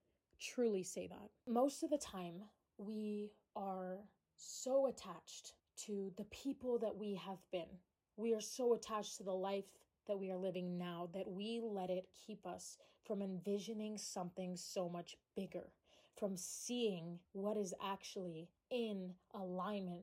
truly 0.41 0.83
say 0.83 1.07
that. 1.09 1.31
Most 1.47 1.83
of 1.83 1.91
the 1.91 1.99
time, 1.99 2.43
we 2.79 3.31
are 3.55 3.99
so 4.37 4.87
attached 4.87 5.55
to 5.87 6.13
the 6.17 6.25
people 6.25 6.79
that 6.79 6.97
we 6.97 7.15
have 7.15 7.39
been 7.51 7.79
we 8.17 8.33
are 8.33 8.41
so 8.41 8.75
attached 8.75 9.19
to 9.19 9.23
the 9.23 9.33
life 9.33 9.65
that 10.07 10.19
we 10.19 10.31
are 10.31 10.37
living 10.37 10.79
now 10.79 11.09
that 11.13 11.31
we 11.31 11.61
let 11.63 11.91
it 11.91 12.09
keep 12.27 12.47
us 12.47 12.79
from 13.05 13.21
envisioning 13.23 13.99
something 13.99 14.57
so 14.57 14.89
much 14.89 15.17
bigger, 15.37 15.69
from 16.19 16.37
seeing 16.37 17.19
what 17.33 17.57
is 17.57 17.75
actually 17.85 18.49
in 18.71 19.13
alignment 19.35 20.03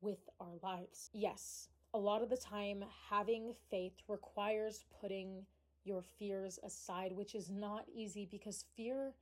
with 0.00 0.28
our 0.40 0.54
lives. 0.62 1.08
Yes, 1.12 1.68
a 1.94 1.98
lot 1.98 2.22
of 2.22 2.30
the 2.30 2.36
time, 2.36 2.84
having 3.08 3.54
faith 3.70 3.94
requires 4.08 4.84
putting 5.00 5.46
your 5.84 6.02
fears 6.02 6.58
aside, 6.64 7.12
which 7.12 7.34
is 7.34 7.48
not 7.48 7.84
easy 7.94 8.26
because 8.30 8.64
fear. 8.76 9.14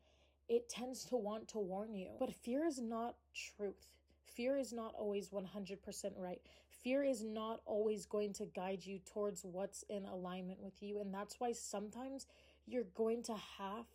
It 0.50 0.68
tends 0.68 1.04
to 1.06 1.16
want 1.16 1.48
to 1.48 1.58
warn 1.58 1.94
you, 1.94 2.10
but 2.18 2.34
fear 2.34 2.66
is 2.66 2.78
not 2.78 3.14
truth. 3.34 3.86
Fear 4.26 4.58
is 4.58 4.72
not 4.72 4.94
always 4.98 5.30
100% 5.30 5.78
right 6.18 6.40
fear 6.82 7.04
is 7.04 7.22
not 7.22 7.60
always 7.66 8.06
going 8.06 8.32
to 8.34 8.44
guide 8.46 8.84
you 8.84 8.98
towards 9.12 9.44
what's 9.44 9.84
in 9.88 10.04
alignment 10.06 10.60
with 10.62 10.82
you. 10.82 11.00
And 11.00 11.12
that's 11.12 11.38
why 11.38 11.52
sometimes 11.52 12.26
you're 12.66 12.86
going 12.94 13.22
to 13.24 13.34
have 13.58 13.86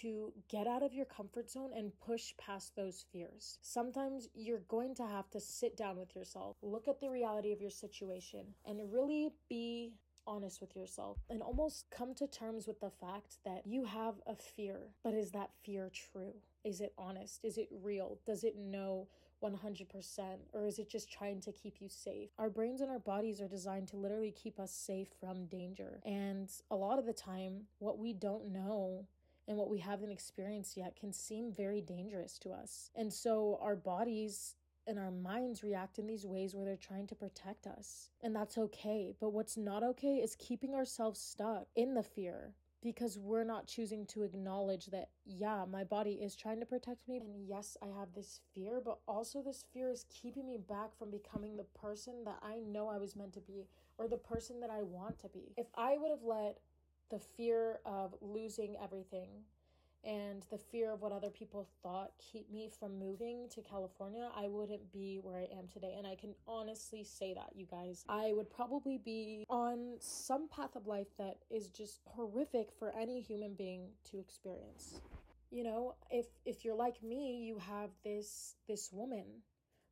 to 0.00 0.32
get 0.50 0.66
out 0.66 0.82
of 0.82 0.92
your 0.92 1.06
comfort 1.06 1.50
zone 1.50 1.70
and 1.74 1.92
push 2.04 2.34
past 2.36 2.76
those 2.76 3.06
fears. 3.10 3.58
Sometimes 3.62 4.28
you're 4.34 4.62
going 4.68 4.94
to 4.96 5.06
have 5.06 5.30
to 5.30 5.40
sit 5.40 5.78
down 5.78 5.96
with 5.96 6.14
yourself, 6.14 6.56
look 6.60 6.88
at 6.88 7.00
the 7.00 7.08
reality 7.08 7.52
of 7.52 7.60
your 7.60 7.70
situation, 7.70 8.44
and 8.66 8.92
really 8.92 9.30
be 9.48 9.94
honest 10.28 10.60
with 10.60 10.76
yourself 10.76 11.18
and 11.30 11.42
almost 11.42 11.86
come 11.90 12.14
to 12.14 12.26
terms 12.26 12.66
with 12.66 12.80
the 12.80 12.90
fact 12.90 13.38
that 13.44 13.62
you 13.66 13.84
have 13.84 14.14
a 14.26 14.36
fear. 14.36 14.80
But 15.02 15.14
is 15.14 15.30
that 15.32 15.50
fear 15.64 15.90
true? 15.92 16.34
Is 16.64 16.80
it 16.80 16.92
honest? 16.98 17.40
Is 17.42 17.56
it 17.56 17.68
real? 17.82 18.18
Does 18.26 18.44
it 18.44 18.56
know 18.56 19.08
100% 19.42 20.20
or 20.52 20.66
is 20.66 20.78
it 20.78 20.90
just 20.90 21.10
trying 21.10 21.40
to 21.40 21.52
keep 21.52 21.76
you 21.80 21.88
safe? 21.88 22.30
Our 22.38 22.50
brains 22.50 22.80
and 22.80 22.90
our 22.90 22.98
bodies 22.98 23.40
are 23.40 23.48
designed 23.48 23.88
to 23.88 23.96
literally 23.96 24.32
keep 24.32 24.60
us 24.60 24.72
safe 24.72 25.08
from 25.18 25.46
danger. 25.46 26.00
And 26.04 26.50
a 26.70 26.76
lot 26.76 26.98
of 26.98 27.06
the 27.06 27.12
time, 27.12 27.62
what 27.78 27.98
we 27.98 28.12
don't 28.12 28.52
know 28.52 29.06
and 29.46 29.56
what 29.56 29.70
we 29.70 29.78
haven't 29.78 30.10
experienced 30.10 30.76
yet 30.76 30.94
can 30.94 31.12
seem 31.12 31.50
very 31.50 31.80
dangerous 31.80 32.38
to 32.40 32.50
us. 32.50 32.90
And 32.94 33.12
so 33.12 33.58
our 33.62 33.76
bodies 33.76 34.56
and 34.88 34.98
our 34.98 35.10
minds 35.10 35.62
react 35.62 35.98
in 35.98 36.06
these 36.06 36.24
ways 36.26 36.54
where 36.54 36.64
they're 36.64 36.76
trying 36.76 37.06
to 37.08 37.14
protect 37.14 37.66
us. 37.66 38.10
And 38.22 38.34
that's 38.34 38.58
okay. 38.58 39.12
But 39.20 39.32
what's 39.32 39.56
not 39.56 39.82
okay 39.82 40.16
is 40.16 40.34
keeping 40.36 40.74
ourselves 40.74 41.20
stuck 41.20 41.66
in 41.76 41.94
the 41.94 42.02
fear 42.02 42.54
because 42.82 43.18
we're 43.18 43.44
not 43.44 43.66
choosing 43.66 44.06
to 44.06 44.22
acknowledge 44.22 44.86
that, 44.86 45.10
yeah, 45.26 45.64
my 45.70 45.84
body 45.84 46.12
is 46.12 46.34
trying 46.34 46.60
to 46.60 46.66
protect 46.66 47.06
me. 47.08 47.18
And 47.18 47.46
yes, 47.46 47.76
I 47.82 47.86
have 47.98 48.14
this 48.14 48.40
fear, 48.54 48.80
but 48.84 48.98
also 49.06 49.42
this 49.42 49.64
fear 49.72 49.90
is 49.90 50.06
keeping 50.08 50.46
me 50.46 50.58
back 50.68 50.96
from 50.98 51.10
becoming 51.10 51.56
the 51.56 51.66
person 51.78 52.24
that 52.24 52.38
I 52.42 52.60
know 52.66 52.88
I 52.88 52.98
was 52.98 53.16
meant 53.16 53.34
to 53.34 53.40
be 53.40 53.66
or 53.98 54.08
the 54.08 54.16
person 54.16 54.60
that 54.60 54.70
I 54.70 54.82
want 54.82 55.18
to 55.20 55.28
be. 55.28 55.52
If 55.56 55.66
I 55.76 55.96
would 55.98 56.10
have 56.10 56.22
let 56.24 56.58
the 57.10 57.18
fear 57.18 57.80
of 57.84 58.14
losing 58.20 58.76
everything 58.82 59.28
and 60.04 60.44
the 60.50 60.58
fear 60.58 60.92
of 60.92 61.02
what 61.02 61.12
other 61.12 61.30
people 61.30 61.68
thought 61.82 62.12
keep 62.18 62.50
me 62.50 62.70
from 62.78 62.98
moving 62.98 63.48
to 63.50 63.62
California, 63.62 64.28
I 64.34 64.48
wouldn't 64.48 64.92
be 64.92 65.18
where 65.22 65.38
I 65.38 65.48
am 65.56 65.66
today. 65.72 65.94
And 65.98 66.06
I 66.06 66.14
can 66.14 66.34
honestly 66.46 67.04
say 67.04 67.34
that, 67.34 67.50
you 67.54 67.66
guys. 67.66 68.04
I 68.08 68.32
would 68.32 68.50
probably 68.50 68.98
be 68.98 69.44
on 69.50 69.96
some 69.98 70.48
path 70.48 70.76
of 70.76 70.86
life 70.86 71.08
that 71.18 71.38
is 71.50 71.68
just 71.68 72.00
horrific 72.06 72.68
for 72.78 72.92
any 72.96 73.20
human 73.20 73.54
being 73.54 73.88
to 74.10 74.18
experience. 74.18 75.00
You 75.50 75.64
know, 75.64 75.94
if 76.10 76.26
if 76.44 76.64
you're 76.64 76.76
like 76.76 77.02
me, 77.02 77.44
you 77.44 77.58
have 77.58 77.90
this 78.04 78.54
this 78.68 78.90
woman, 78.92 79.24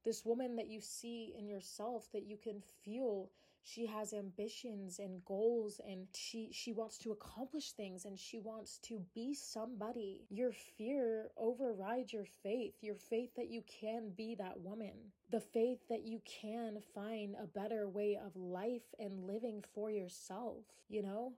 this 0.05 0.25
woman 0.25 0.57
that 0.57 0.69
you 0.69 0.81
see 0.81 1.35
in 1.39 1.47
yourself 1.47 2.09
that 2.13 2.25
you 2.25 2.37
can 2.37 2.63
feel 2.85 3.31
she 3.69 3.85
has 3.87 4.13
ambitions 4.13 5.01
and 5.01 5.25
goals 5.25 5.81
and 5.85 6.07
she 6.15 6.51
she 6.53 6.73
wants 6.73 6.99
to 6.99 7.11
accomplish 7.11 7.73
things 7.73 8.05
and 8.05 8.17
she 8.17 8.39
wants 8.39 8.79
to 8.85 9.03
be 9.13 9.35
somebody. 9.35 10.25
Your 10.31 10.53
fear 10.53 11.33
overrides 11.37 12.13
your 12.13 12.27
faith. 12.45 12.75
Your 12.81 12.95
faith 12.95 13.35
that 13.35 13.51
you 13.51 13.63
can 13.81 14.13
be 14.17 14.37
that 14.37 14.61
woman. 14.61 14.95
The 15.33 15.41
faith 15.41 15.81
that 15.89 16.05
you 16.07 16.21
can 16.25 16.79
find 16.95 17.35
a 17.35 17.49
better 17.49 17.89
way 17.89 18.17
of 18.25 18.37
life 18.37 18.95
and 19.01 19.27
living 19.27 19.65
for 19.75 19.91
yourself 19.91 20.63
you 20.89 21.03
know? 21.03 21.33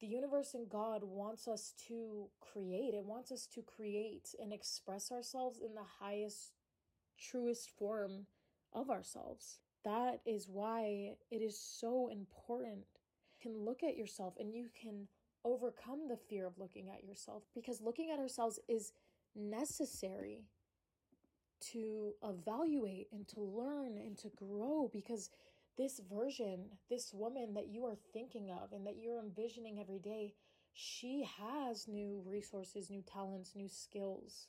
The 0.00 0.06
universe 0.06 0.52
and 0.52 0.68
God 0.68 1.02
wants 1.02 1.48
us 1.48 1.72
to 1.88 2.26
create. 2.40 2.92
It 2.92 3.06
wants 3.06 3.32
us 3.32 3.46
to 3.54 3.62
create 3.62 4.34
and 4.38 4.52
express 4.52 5.10
ourselves 5.10 5.60
in 5.64 5.74
the 5.74 5.86
highest, 6.00 6.52
truest 7.18 7.70
form 7.70 8.26
of 8.72 8.90
ourselves 8.90 9.60
that 9.84 10.20
is 10.26 10.48
why 10.48 11.14
it 11.30 11.42
is 11.42 11.58
so 11.58 12.08
important. 12.08 12.84
You 13.32 13.50
can 13.50 13.64
look 13.64 13.82
at 13.82 13.96
yourself 13.96 14.34
and 14.38 14.54
you 14.54 14.68
can 14.80 15.08
overcome 15.44 16.08
the 16.08 16.16
fear 16.16 16.46
of 16.46 16.58
looking 16.58 16.88
at 16.90 17.04
yourself 17.04 17.42
because 17.54 17.80
looking 17.80 18.10
at 18.10 18.18
ourselves 18.18 18.58
is 18.68 18.92
necessary 19.36 20.44
to 21.72 22.12
evaluate 22.22 23.08
and 23.12 23.26
to 23.28 23.40
learn 23.40 23.98
and 23.98 24.16
to 24.18 24.28
grow 24.36 24.88
because 24.92 25.30
this 25.76 26.00
version, 26.10 26.66
this 26.88 27.12
woman 27.12 27.54
that 27.54 27.68
you 27.68 27.84
are 27.84 27.96
thinking 28.12 28.50
of 28.50 28.72
and 28.72 28.86
that 28.86 28.96
you're 29.00 29.20
envisioning 29.20 29.80
every 29.80 29.98
day, 29.98 30.34
she 30.72 31.26
has 31.38 31.88
new 31.88 32.22
resources, 32.26 32.90
new 32.90 33.02
talents, 33.02 33.52
new 33.54 33.68
skills. 33.68 34.48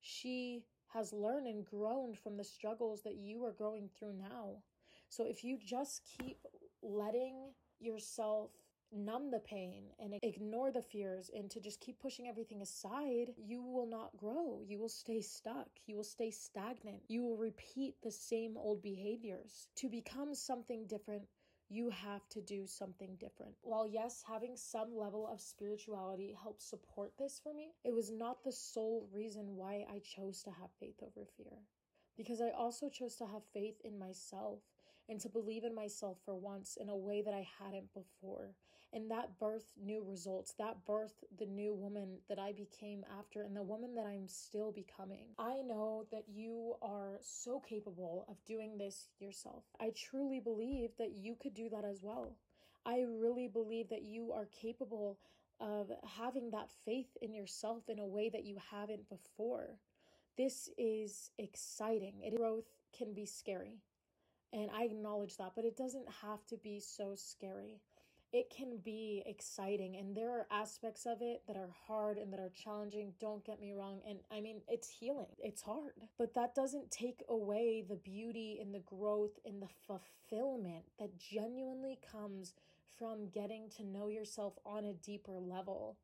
She 0.00 0.64
has 0.92 1.12
learned 1.12 1.46
and 1.46 1.64
grown 1.64 2.14
from 2.14 2.36
the 2.36 2.44
struggles 2.44 3.02
that 3.02 3.16
you 3.16 3.44
are 3.44 3.52
going 3.52 3.88
through 3.98 4.14
now. 4.14 4.62
So 5.08 5.24
if 5.24 5.44
you 5.44 5.58
just 5.58 6.02
keep 6.18 6.38
letting 6.82 7.52
yourself 7.80 8.50
numb 8.92 9.30
the 9.30 9.38
pain 9.38 9.84
and 10.00 10.14
ignore 10.22 10.72
the 10.72 10.82
fears 10.82 11.30
and 11.34 11.50
to 11.50 11.60
just 11.60 11.80
keep 11.80 12.00
pushing 12.00 12.28
everything 12.28 12.60
aside, 12.60 13.32
you 13.36 13.62
will 13.62 13.86
not 13.86 14.16
grow. 14.16 14.60
You 14.66 14.78
will 14.78 14.88
stay 14.88 15.20
stuck. 15.20 15.68
You 15.86 15.96
will 15.96 16.04
stay 16.04 16.30
stagnant. 16.30 17.02
You 17.08 17.22
will 17.22 17.36
repeat 17.36 17.94
the 18.02 18.10
same 18.10 18.56
old 18.56 18.82
behaviors. 18.82 19.68
To 19.76 19.88
become 19.88 20.34
something 20.34 20.86
different, 20.88 21.22
you 21.70 21.88
have 21.90 22.28
to 22.30 22.40
do 22.40 22.66
something 22.66 23.16
different. 23.20 23.54
While, 23.62 23.86
yes, 23.86 24.24
having 24.26 24.56
some 24.56 24.96
level 24.96 25.28
of 25.32 25.40
spirituality 25.40 26.36
helps 26.42 26.68
support 26.68 27.12
this 27.16 27.40
for 27.40 27.54
me, 27.54 27.70
it 27.84 27.94
was 27.94 28.10
not 28.10 28.42
the 28.42 28.50
sole 28.50 29.08
reason 29.12 29.54
why 29.54 29.86
I 29.88 30.00
chose 30.00 30.42
to 30.42 30.50
have 30.50 30.70
faith 30.80 30.96
over 31.00 31.26
fear. 31.36 31.58
Because 32.16 32.40
I 32.40 32.50
also 32.50 32.88
chose 32.88 33.14
to 33.16 33.26
have 33.26 33.42
faith 33.54 33.76
in 33.84 33.98
myself 33.98 34.58
and 35.08 35.20
to 35.20 35.28
believe 35.28 35.62
in 35.62 35.74
myself 35.74 36.18
for 36.24 36.34
once 36.34 36.76
in 36.78 36.88
a 36.88 36.96
way 36.96 37.22
that 37.22 37.34
I 37.34 37.46
hadn't 37.62 37.94
before. 37.94 38.56
And 38.92 39.10
that 39.10 39.38
birthed 39.40 39.76
new 39.80 40.02
results. 40.04 40.54
That 40.58 40.84
birthed 40.84 41.24
the 41.38 41.46
new 41.46 41.74
woman 41.74 42.18
that 42.28 42.40
I 42.40 42.52
became 42.52 43.04
after 43.18 43.42
and 43.42 43.56
the 43.56 43.62
woman 43.62 43.94
that 43.94 44.06
I'm 44.06 44.26
still 44.26 44.72
becoming. 44.72 45.26
I 45.38 45.62
know 45.64 46.06
that 46.10 46.24
you 46.28 46.74
are 46.82 47.18
so 47.20 47.60
capable 47.60 48.26
of 48.28 48.44
doing 48.46 48.78
this 48.78 49.06
yourself. 49.20 49.62
I 49.80 49.92
truly 49.94 50.40
believe 50.40 50.90
that 50.98 51.12
you 51.12 51.36
could 51.40 51.54
do 51.54 51.68
that 51.68 51.84
as 51.84 52.02
well. 52.02 52.36
I 52.84 53.04
really 53.06 53.46
believe 53.46 53.88
that 53.90 54.02
you 54.02 54.32
are 54.32 54.46
capable 54.46 55.18
of 55.60 55.92
having 56.04 56.50
that 56.50 56.70
faith 56.84 57.16
in 57.20 57.34
yourself 57.34 57.88
in 57.88 57.98
a 57.98 58.06
way 58.06 58.30
that 58.30 58.44
you 58.44 58.56
haven't 58.70 59.08
before. 59.08 59.78
This 60.36 60.70
is 60.78 61.30
exciting. 61.38 62.14
It, 62.22 62.36
growth 62.36 62.64
can 62.96 63.12
be 63.12 63.26
scary. 63.26 63.82
And 64.52 64.70
I 64.74 64.84
acknowledge 64.84 65.36
that, 65.36 65.52
but 65.54 65.64
it 65.64 65.76
doesn't 65.76 66.08
have 66.22 66.44
to 66.46 66.56
be 66.56 66.80
so 66.80 67.14
scary 67.14 67.80
it 68.32 68.48
can 68.54 68.78
be 68.84 69.22
exciting 69.26 69.96
and 69.96 70.16
there 70.16 70.30
are 70.30 70.46
aspects 70.50 71.04
of 71.06 71.18
it 71.20 71.42
that 71.46 71.56
are 71.56 71.70
hard 71.86 72.16
and 72.16 72.32
that 72.32 72.40
are 72.40 72.52
challenging 72.54 73.12
don't 73.20 73.44
get 73.44 73.60
me 73.60 73.72
wrong 73.72 74.00
and 74.08 74.18
i 74.30 74.40
mean 74.40 74.60
it's 74.68 74.88
healing 74.88 75.26
it's 75.42 75.62
hard 75.62 75.92
but 76.18 76.34
that 76.34 76.54
doesn't 76.54 76.90
take 76.90 77.22
away 77.28 77.84
the 77.88 77.96
beauty 77.96 78.58
and 78.60 78.74
the 78.74 78.80
growth 78.80 79.38
and 79.44 79.60
the 79.60 79.68
fulfillment 79.86 80.84
that 80.98 81.18
genuinely 81.18 81.98
comes 82.10 82.54
from 82.98 83.28
getting 83.30 83.68
to 83.68 83.84
know 83.84 84.08
yourself 84.08 84.54
on 84.64 84.84
a 84.84 84.92
deeper 84.92 85.38
level 85.40 85.96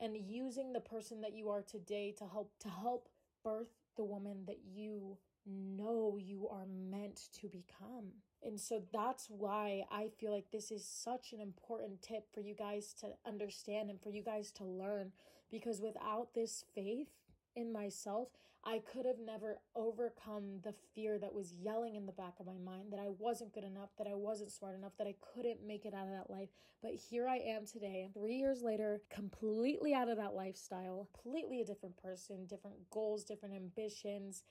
and 0.00 0.16
using 0.16 0.72
the 0.72 0.80
person 0.80 1.20
that 1.20 1.34
you 1.34 1.48
are 1.48 1.62
today 1.62 2.14
to 2.16 2.24
help 2.24 2.52
to 2.58 2.68
help 2.68 3.08
birth 3.44 3.68
the 3.96 4.04
woman 4.04 4.38
that 4.46 4.58
you 4.64 5.16
know 5.46 6.18
you 6.20 6.48
are 6.48 6.66
meant 6.90 7.28
to 7.40 7.48
become 7.48 8.12
and 8.44 8.60
so 8.60 8.82
that's 8.92 9.26
why 9.28 9.84
I 9.90 10.08
feel 10.18 10.32
like 10.32 10.50
this 10.52 10.70
is 10.70 10.84
such 10.84 11.32
an 11.32 11.40
important 11.40 12.02
tip 12.02 12.32
for 12.32 12.40
you 12.40 12.54
guys 12.54 12.94
to 13.00 13.08
understand 13.26 13.90
and 13.90 14.00
for 14.00 14.10
you 14.10 14.22
guys 14.22 14.52
to 14.52 14.64
learn. 14.64 15.12
Because 15.50 15.80
without 15.80 16.34
this 16.34 16.64
faith 16.74 17.08
in 17.56 17.72
myself, 17.72 18.28
I 18.64 18.80
could 18.80 19.06
have 19.06 19.18
never 19.18 19.58
overcome 19.74 20.60
the 20.62 20.74
fear 20.94 21.18
that 21.18 21.32
was 21.32 21.52
yelling 21.52 21.94
in 21.94 22.06
the 22.06 22.12
back 22.12 22.34
of 22.38 22.46
my 22.46 22.58
mind 22.58 22.92
that 22.92 23.00
I 23.00 23.08
wasn't 23.18 23.54
good 23.54 23.64
enough, 23.64 23.90
that 23.98 24.06
I 24.06 24.14
wasn't 24.14 24.50
smart 24.50 24.76
enough, 24.76 24.92
that 24.98 25.06
I 25.06 25.14
couldn't 25.34 25.66
make 25.66 25.86
it 25.86 25.94
out 25.94 26.06
of 26.06 26.12
that 26.12 26.30
life. 26.30 26.48
But 26.82 26.92
here 26.92 27.26
I 27.26 27.36
am 27.38 27.66
today, 27.66 28.10
three 28.12 28.36
years 28.36 28.62
later, 28.62 29.00
completely 29.10 29.94
out 29.94 30.08
of 30.08 30.16
that 30.18 30.34
lifestyle, 30.34 31.08
completely 31.22 31.60
a 31.60 31.64
different 31.64 31.96
person, 31.96 32.46
different 32.46 32.76
goals, 32.90 33.24
different 33.24 33.54
ambitions 33.54 34.42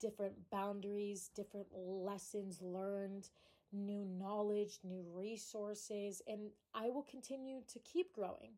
different 0.00 0.34
boundaries, 0.50 1.30
different 1.34 1.66
lessons 1.74 2.60
learned, 2.62 3.30
new 3.72 4.04
knowledge, 4.04 4.78
new 4.84 5.04
resources, 5.12 6.22
and 6.26 6.50
I 6.74 6.88
will 6.90 7.02
continue 7.02 7.62
to 7.72 7.78
keep 7.80 8.12
growing. 8.12 8.52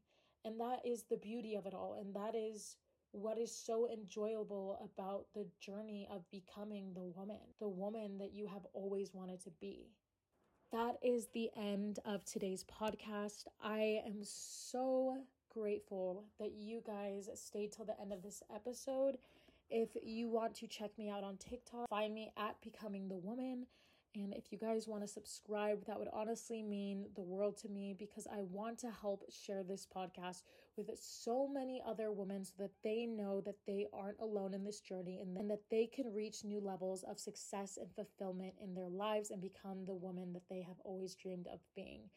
And 0.45 0.61
that 0.61 0.81
is 0.85 1.05
the 1.05 1.17
beauty 1.17 1.55
of 1.55 1.67
it 1.67 1.75
all. 1.75 1.97
And 2.01 2.15
that 2.15 2.35
is 2.35 2.77
what 3.13 3.39
is 3.39 3.55
so 3.55 3.89
enjoyable 3.91 4.79
about 4.83 5.27
the 5.35 5.47
journey 5.61 6.07
of 6.11 6.31
becoming 6.31 6.93
the 6.95 7.03
woman, 7.03 7.39
the 7.59 7.69
woman 7.69 8.19
that 8.19 8.33
you 8.33 8.47
have 8.47 8.67
always 8.73 9.15
wanted 9.15 9.41
to 9.43 9.51
be. 9.61 9.91
That 10.71 10.97
is 11.03 11.29
the 11.29 11.51
end 11.57 11.99
of 12.05 12.25
today's 12.25 12.65
podcast. 12.65 13.45
I 13.63 14.03
am 14.07 14.19
so 14.23 15.17
grateful 15.53 16.25
that 16.39 16.53
you 16.53 16.83
guys 16.87 17.29
stayed 17.35 17.73
till 17.73 17.87
the 17.87 17.99
end 17.99 18.13
of 18.13 18.23
this 18.23 18.43
episode 18.55 19.17
if 19.71 19.91
you 20.03 20.29
want 20.29 20.55
to 20.57 20.67
check 20.67 20.91
me 20.99 21.11
out 21.11 21.25
on 21.25 21.37
TikTok, 21.37 21.89
find 21.89 22.15
me 22.15 22.33
at 22.37 22.61
Becoming 22.63 23.09
the 23.09 23.17
Woman. 23.17 23.67
And 24.15 24.33
if 24.33 24.51
you 24.51 24.59
guys 24.59 24.89
want 24.89 25.03
to 25.03 25.09
subscribe, 25.09 25.85
that 25.87 25.99
would 25.99 26.09
honestly 26.13 26.63
mean 26.63 27.07
the 27.15 27.23
world 27.23 27.59
to 27.59 27.69
me 27.69 27.95
because 27.97 28.27
I 28.27 28.41
want 28.41 28.79
to 28.79 28.91
help 28.91 29.23
share 29.31 29.63
this 29.63 29.87
podcast 29.87 30.43
with 30.77 30.91
so 30.99 31.47
many 31.47 31.83
other 31.87 32.11
women 32.11 32.45
so 32.45 32.55
that 32.59 32.73
they 32.83 33.05
know 33.05 33.43
that 33.43 33.59
they 33.67 33.87
aren't 33.93 34.19
alone 34.19 34.55
in 34.55 34.65
this 34.65 34.81
journey 34.81 35.21
and 35.21 35.51
that 35.51 35.69
they 35.71 35.87
can 35.87 36.13
reach 36.15 36.43
new 36.43 36.61
levels 36.61 37.05
of 37.05 37.21
success 37.21 37.77
and 37.77 37.93
fulfillment 37.95 38.55
in 38.63 38.75
their 38.75 38.89
lives 38.89 39.31
and 39.31 39.43
become 39.43 39.85
the 39.85 39.95
woman 39.95 40.33
that 40.33 40.49
they 40.49 40.63
have 40.63 40.81
always 40.85 41.15
dreamed 41.15 41.47
of 41.53 41.61
being. 41.77 42.09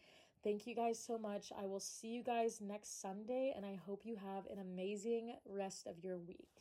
Thank 0.44 0.66
you 0.66 0.74
guys 0.74 0.98
so 0.98 1.20
much. 1.20 1.52
I 1.56 1.68
will 1.68 1.80
see 1.80 2.08
you 2.08 2.24
guys 2.24 2.62
next 2.62 3.00
Sunday, 3.00 3.54
and 3.56 3.64
I 3.64 3.80
hope 3.86 4.02
you 4.06 4.16
have 4.16 4.48
an 4.48 4.58
amazing 4.60 5.36
rest 5.46 5.86
of 5.86 6.00
your 6.04 6.18
week. 6.18 6.61